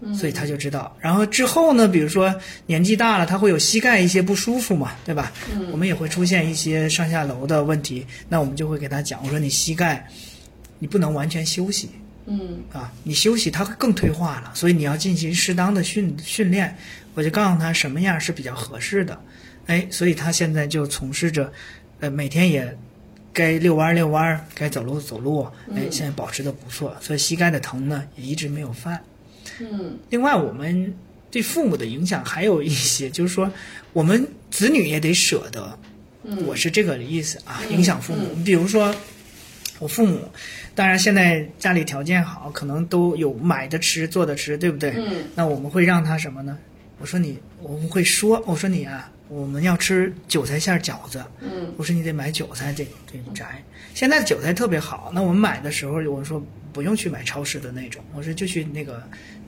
[0.00, 0.96] 嗯所以他就知道。
[1.00, 2.34] 然后之后呢，比如说
[2.66, 5.32] 年纪大了，他会有膝盖一些不舒服嘛，对吧？
[5.52, 10.04] 嗯我们也会出现一些上下楼的问题，那我们就会给他讲，我说你膝盖
[10.78, 11.90] 你不能完全休息
[12.26, 16.76] 嗯啊，你休息它会更退化了，所以你要进行适当的训训练。
[17.14, 19.18] 我就告诉他什么样是比较合适的，
[19.68, 21.52] 哎，所以他现在就从事着，
[22.00, 22.76] 呃，每天也。
[23.30, 29.00] 该遛弯儿遛弯儿，该走路走路，哎，现在保持的不错，所以膝盖的疼呢也一直没有犯。
[29.60, 30.92] 嗯另外，我们
[31.30, 33.48] 对父母的影响还有一些， 就是说，
[33.92, 35.78] 我们子女也得舍得。
[36.24, 38.34] 嗯我是这个意思啊，嗯影响父母。
[38.44, 38.92] 比如说，
[39.78, 40.18] 我父母，
[40.74, 44.94] 当然现在家里条件好，可能都有买的吃、做的吃，对不对？
[44.96, 46.58] 嗯那我们会让他什么呢？
[46.98, 51.24] 我说你，我们会说，我说你啊，我们要吃韭菜馅儿饺子。
[51.40, 53.62] 嗯我说你得买韭菜得得摘，
[53.94, 55.10] 现在的韭菜特别好。
[55.14, 59.02] 那我们买的时候，我说不用去买超市的那种，我说就去那个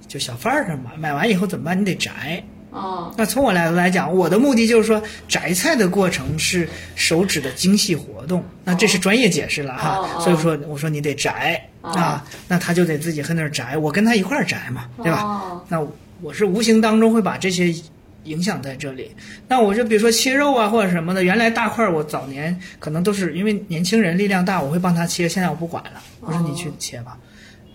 [0.07, 0.97] 就小贩儿那儿买。
[0.97, 1.81] 买完以后怎么办？
[1.81, 2.43] 你得摘。
[2.71, 9.97] 哦那从我来来讲，我的目的就是说，摘菜的过程是手指的精细活动，那这是专业解释了哈。
[9.97, 15.23] 哦哦所以说，我说你得摘、哦啊，那他就得自己和那儿摘，我跟他一块儿摘嘛，对吧？
[15.25, 15.85] 哦那
[16.21, 17.75] 我是无形当中会把这些
[18.25, 19.11] 影响在这里。
[19.49, 27.19] 那我就比如说切肉啊或者什么的，原来大块儿我早年可能都是因为年轻人力量大，我会帮他切，现在我不管了，我说你去切吧。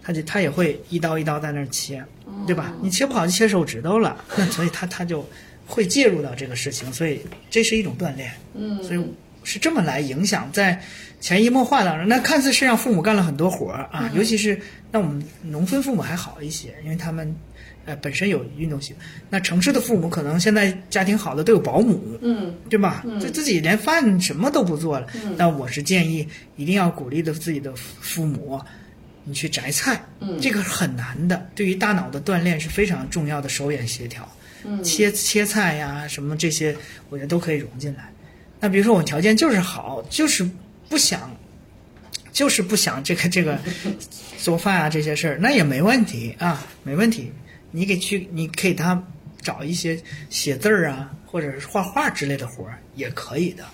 [0.01, 2.03] 他就他也会一刀一刀在那儿切，
[2.45, 2.71] 对吧？
[2.79, 5.27] 你切不好就切手指头了，那所以他他就
[5.65, 8.31] 会介入到这个事情，所以这是一种锻炼。
[8.53, 9.03] 嗯所以
[9.43, 10.79] 是这么来影响，在
[11.19, 14.59] 潜移默化当中，那看似是让父母干了很多活儿啊，尤其是
[14.91, 17.35] 那我们农村父母还好一些，因为他们
[17.85, 19.05] 呃本身有运动习惯。
[19.29, 23.05] 那城市的父母可能现在家庭好的都有保姆，嗯对吧？
[23.19, 25.07] 就自己连饭什么都不做了。
[25.23, 28.59] 嗯但我是建议一定要鼓励的自己的父母，
[29.23, 34.27] 你去摘菜，嗯这个很难的，对于大脑的锻炼是非常重要的手眼协调。
[34.67, 36.75] 嗯切切菜呀，什么这些，
[37.09, 38.11] 我觉得都可以融进来。
[38.59, 40.43] 那比如说我条件就是好，就是
[40.89, 41.29] 不想，
[42.31, 43.59] 就是不想这个这个
[44.39, 47.31] 做饭啊这些事儿，那也没问题啊，没问题。
[47.75, 49.03] 你给去，你给他
[49.41, 53.65] 找一些写字儿啊，或者是画画之类的活儿也可以的。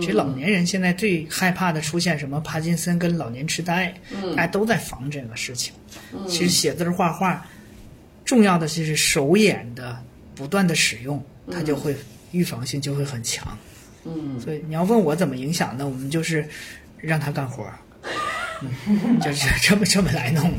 [0.00, 5.74] 其实老年人现在最害怕的出现什么帕金森跟老年痴呆，嗯大家都在防这个事情。
[6.12, 7.44] 嗯其实写字儿画画，
[8.24, 10.00] 重要的就是手眼的
[10.36, 11.96] 不断的使用，它就会
[12.30, 13.58] 预防性就会很强。
[14.04, 15.84] 嗯所以你要问我怎么影响呢？
[15.84, 16.48] 我们就是
[16.96, 17.78] 让他干活儿，
[18.60, 20.52] 嗯，就是这么这么来弄。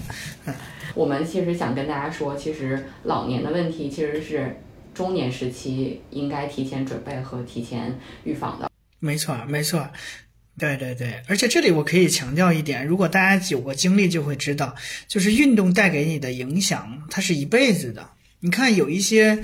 [0.99, 4.59] 我们其实想跟大家说，其实老年的问题其实是
[4.93, 8.69] 中年时期应该提前准备和提前预防的。
[8.99, 9.89] 没错，没错，
[10.57, 11.23] 对对对。
[11.29, 14.75] 而且这里我可以强调一点，如果大家有过经历，就会知道，
[15.07, 18.05] 就是运动带给你的影响，它是一辈子的。
[18.41, 19.41] 你看，有一些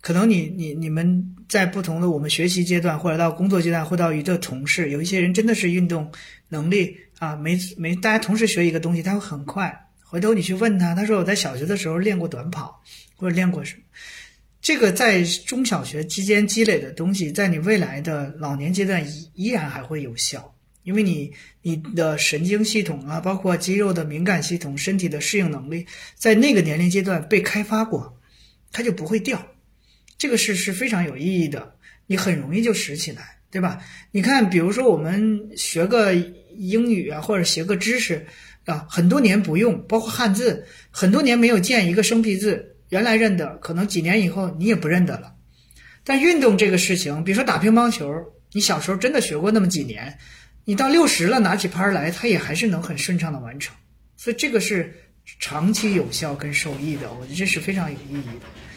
[0.00, 6.12] 可能你你你们在不同的我们学习阶段，或者到工作阶段，或到一个同事，有一些人真的是运动
[6.50, 9.88] 能力啊，没没大家同时学一个东西，他会很快。
[10.12, 12.78] 回头你去问他，他说我在小学的时候练过短跑，
[13.16, 13.82] 或者练过什么。
[14.60, 21.32] 这个在中小学期间积累的东西，在你未来的老年阶段依依然还会有效，因为你
[21.62, 28.20] 你的神经系统啊，包括肌肉的敏感系统、身体的适应能力，在那个年龄阶段被开发过，
[28.70, 29.42] 它就不会掉。
[30.18, 31.74] 这个事是非常有意义的，
[32.06, 33.82] 你很容易就拾起来，对吧？
[34.10, 36.12] 你看，比如说我们学个
[36.54, 38.26] 英语啊，或者学个知识
[38.66, 42.76] 啊，很多年不用，包括汉字，很多年没有见一个生僻字。
[42.90, 45.34] 原来认得，可能几年以后你也不认得了。
[46.04, 48.06] 但运动这个事情，比如说打乒乓球，
[48.52, 50.18] 你小时候真的学过那么几年，
[50.64, 53.74] 你到六十了拿起拍来，它也还是能很顺畅的完成。
[54.16, 54.94] 所以这个是
[55.38, 58.22] 长期有效跟受益的，我觉得这是非常有意义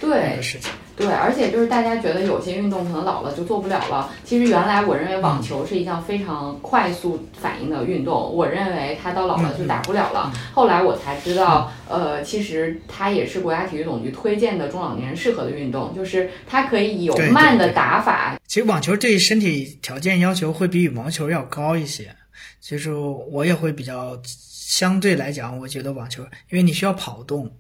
[0.02, 0.72] 的事情。
[0.96, 4.10] 对，而且就是大家觉得有些运动可能老了就做不了了。
[4.24, 10.32] 其实原来我认为网球是一项非常快速反应的运动，我认为它到老了就打不了了。
[10.54, 18.40] 后来我才知道，呃，其实它也是国家体育总局推荐的中老年人适合的运动，就是它可以有慢的对打法。
[18.48, 22.16] 其实网球对身体条件要求会比羽毛球要高一些。
[22.62, 24.18] 其实我也会比较
[24.66, 27.56] 相对来讲，我觉得网球，因为你需要跑动，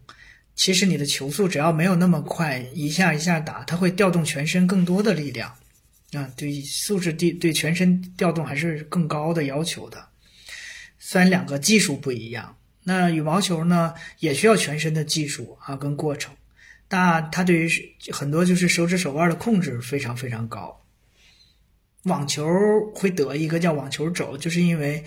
[0.55, 5.55] 其实你的球速只要没有那么快，一下一下打，它会调动全身更多的力量，
[6.13, 10.03] 啊，对素质对对全身调动还是更高的要求的。
[10.97, 16.33] 虽然两个技术不一样，那羽毛球呢也需要全身的技术啊跟过程，
[16.87, 17.69] 但它对于
[18.11, 20.81] 很多就是手指手腕的控制非常非常高。
[22.05, 22.47] 网球
[22.95, 25.03] 会得一个叫网球肘，就是因为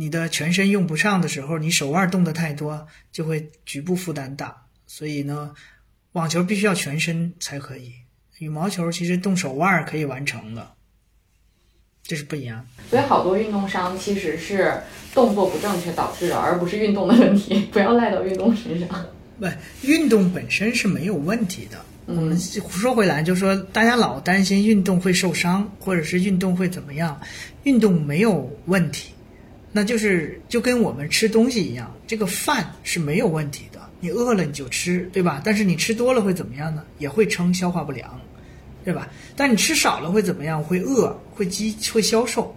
[0.00, 4.56] 你的全身用不上的时候，你手腕动得太多，就会局部负担大。
[4.86, 5.52] 所以呢，
[6.12, 7.92] 网球必须要全身才可以，
[8.38, 10.70] 羽毛球其实动手腕可以完成的，
[12.04, 12.64] 这是不一样。
[12.88, 14.72] 所以好多运动伤其实是
[15.12, 18.88] 动作不正确导致的，而不是运动的问题， 不要赖到运动身上。
[19.40, 19.48] 不，
[19.82, 21.84] 运动本身是没有问题的。
[22.06, 27.20] 我们说回来，就是说大家老担心运动会受伤，或者是运动会怎么样？
[27.64, 29.12] 运动没有问题，
[29.78, 35.40] 那就是就跟我们吃东西一样，这个饭是没有问题的，你饿了你就吃，对吧？
[35.44, 36.82] 但是你吃多了会怎么样呢？
[36.98, 38.20] 也会撑，消化不良，
[38.84, 39.08] 对吧？
[39.36, 40.60] 但你吃少了会怎么样？
[40.60, 42.52] 会饿，会饥，会消瘦。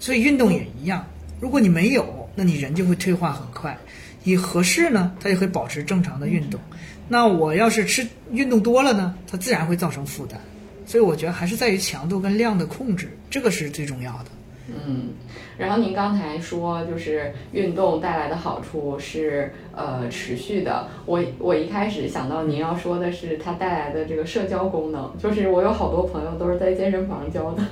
[0.00, 1.06] 所以运动也一样，
[1.38, 3.78] 如果你没有，那你人就会退化很快。
[4.24, 6.60] 你合适呢，它就会保持正常的运动。
[7.06, 10.40] 那我要是吃运动多了呢，它自然会造成负担，
[10.84, 14.32] 所以我觉得还是在于强度跟量的控制，这个是最重要的。
[14.72, 15.10] 嗯，
[15.58, 27.62] 然后您刚才说就是运动带来的好处是呃持续的，我我一开始想到您要说的是它带来的这个社交功能，就是我有好多朋友都是在健身房交的。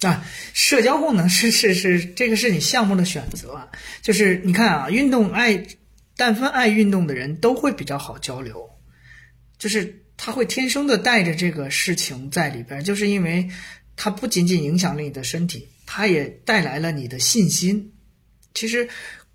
[0.08, 3.68] 啊，社交功能是是是，这个是你项目的选择，
[4.00, 5.64] 就是你看啊，运动爱。
[6.20, 8.68] 但凡爱运动的人都会比较好交流，
[9.56, 13.48] 就是他会天生的带着这个事情在里边，就是因为
[13.94, 17.94] 它不仅仅影响了你的身体，它也带来了你的信心。
[18.52, 18.86] 其实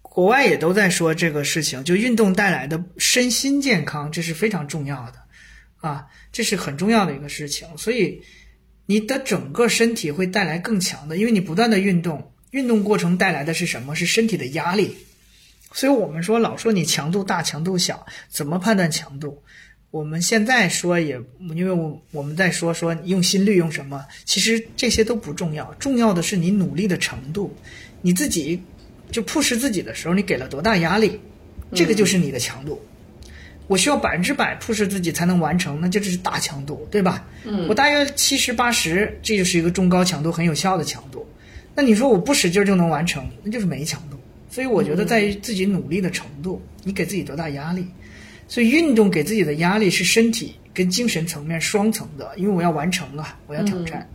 [0.03, 5.17] 国外也都在说这个事情，就运动带来的身心健康，这是非常重要的
[5.77, 7.67] 啊，这是很重要的一个事情。
[7.75, 8.21] 所以
[8.85, 13.95] 你的整个身体会带来更强的，因为你不断的运动，运动过程带来的是什么？
[13.95, 14.95] 是身体的压力。
[15.71, 19.43] 所以我们说，老说你强度大、强度小，怎么判断强度？
[19.93, 21.21] 我们现在说也，
[21.53, 27.55] 因为我我们在说说用心率用什么，其实这些都不重要，重要的是你努力的程度，
[28.01, 28.59] 你自己
[29.11, 31.19] 就 push 自己的时候，你给了多大压力，
[31.75, 32.81] 这个就是你的强度。
[33.67, 37.27] 我需要百分之百 push 自己才能完成，那就这是大强度，对吧？
[37.43, 41.23] 嗯，我大约七十八十，这就是一个中高强度很有效的强度。
[41.75, 44.17] 那你说我不使劲就能完成，那就是没强度。
[44.49, 47.85] 所以我觉得在于自己努力的程度，你给自己多大压力。
[48.53, 54.07] 所以运动给自己的压力是身体跟精神层面双层的，因为我要完成啊，我要挑战。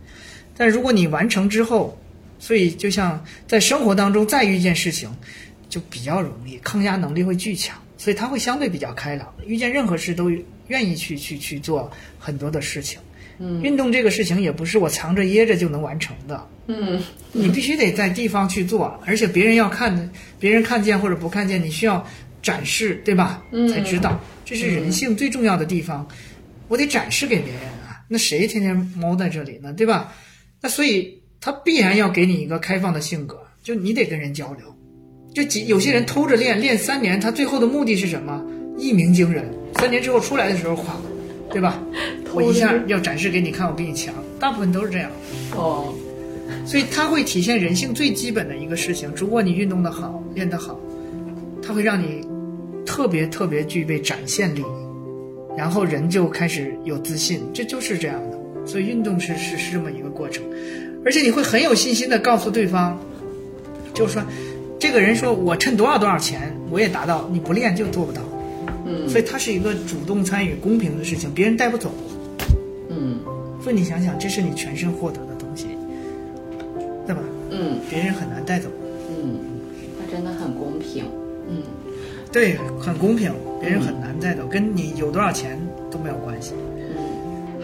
[0.55, 1.99] 但如果你完成之后，
[2.39, 5.09] 所以就像在生活当中再遇见事情，
[5.67, 10.31] 就比较容易，抗压能力会巨强，所以他会相对比较开朗，遇见任何事都
[10.67, 12.97] 愿意去去去做很多的事情。
[13.39, 16.47] 嗯，运动这个事情也不是我藏着掖着就能完成的。
[16.67, 22.07] 嗯，你必须得在地方去做，而且别人要看，别人看见或者不看见，你需要
[22.41, 23.43] 展示，对吧？
[23.51, 26.07] 嗯，才知道这是人性最重要的地方。
[26.67, 30.13] 我得展示给别人啊，那谁天天猫在这里呢，对吧？
[30.61, 34.75] 那所以他必然要给你一个开放的性格，就你得跟人交流。
[35.33, 38.43] 就几有些人偷着练，练三年，他最后的目的是什么？
[38.77, 39.49] 一鸣惊人。
[39.75, 40.99] 三年之后出来的时候，哗。
[41.51, 41.81] 对吧？
[42.31, 45.09] 我一下要展示给你看，我比你强，大部分都是这样。
[45.55, 45.91] 哦，
[46.63, 49.11] 所以它会体现人性最基本的一个事情。
[49.15, 50.79] 如果你运动的好，练得好，
[51.59, 52.21] 它会让你
[52.89, 54.65] 特别特别具备展现力，
[55.55, 58.39] 然后人就开始有自信，这就是这样的。
[58.65, 60.43] 所以运动是是是这么一个过程，
[61.05, 62.97] 而且你会很有信心的告诉对方，
[63.93, 64.23] 就是说，
[64.79, 68.23] 这个人说我趁多少多少钱，我也达到，你不练就做不到。
[68.87, 71.93] 嗯，所以它是一个主动参与、公平的事情，别人带不走。
[72.89, 73.19] 嗯，
[73.63, 75.67] 所以你想想，这是你全身获得的东西，
[77.05, 77.21] 对吧？
[77.51, 78.67] 嗯，别人很难带走。
[79.09, 79.37] 嗯，
[79.99, 81.05] 它真的很公平。
[82.29, 85.59] 嗯，对，很公平，别人很难带走，跟你有多少钱
[85.89, 86.53] 都没有关系。
[86.77, 86.95] 嗯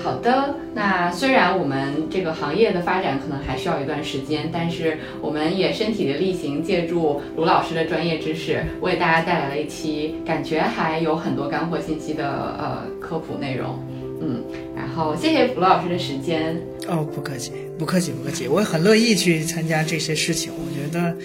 [0.03, 12.27] 好的，那虽然我们这个行业的发展可能还需要一段时间，但是我们也身体的力行，借助卢老师的专业知识，为大家带来了一期感觉还有很多干货信息的
[12.59, 13.79] 呃科普内容。
[14.21, 14.43] 嗯，
[14.75, 16.55] 然后谢谢卢老师的时间。
[16.87, 20.51] 哦，不客气，不客气，不客气，我也很乐意去参加这些事情。
[20.53, 21.15] 我觉得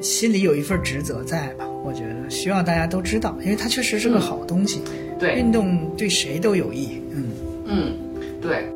[0.00, 1.64] 心里有一份职责在吧？
[1.86, 4.80] 我觉得希望大家都知道，因为它确实是个好东西。
[5.20, 7.00] 对，运动对谁都有益。
[7.12, 7.24] 嗯。
[7.66, 7.92] 嗯，
[8.42, 8.66] 对。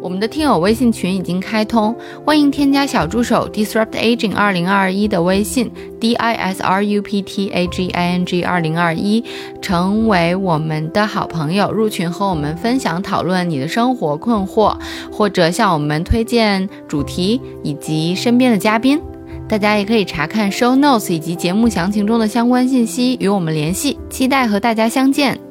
[0.00, 1.94] 我们的听友微信群已经开通，
[2.24, 8.42] 欢迎添加小助手 Disrupt Aging 二零二一的微信 D I S R U P T A G I N G
[8.42, 9.22] 二零二一，
[9.60, 14.78] 成为我们的好朋友，入群和我们分享讨论你的生活困惑，
[15.12, 19.00] 或者向我们推荐主题以及身边的嘉宾。
[19.48, 23.98] 大家也可以查看 Show Notes 以及节目详情中的相关信息，与我们联系。
[24.10, 25.45] 期待和大家相见。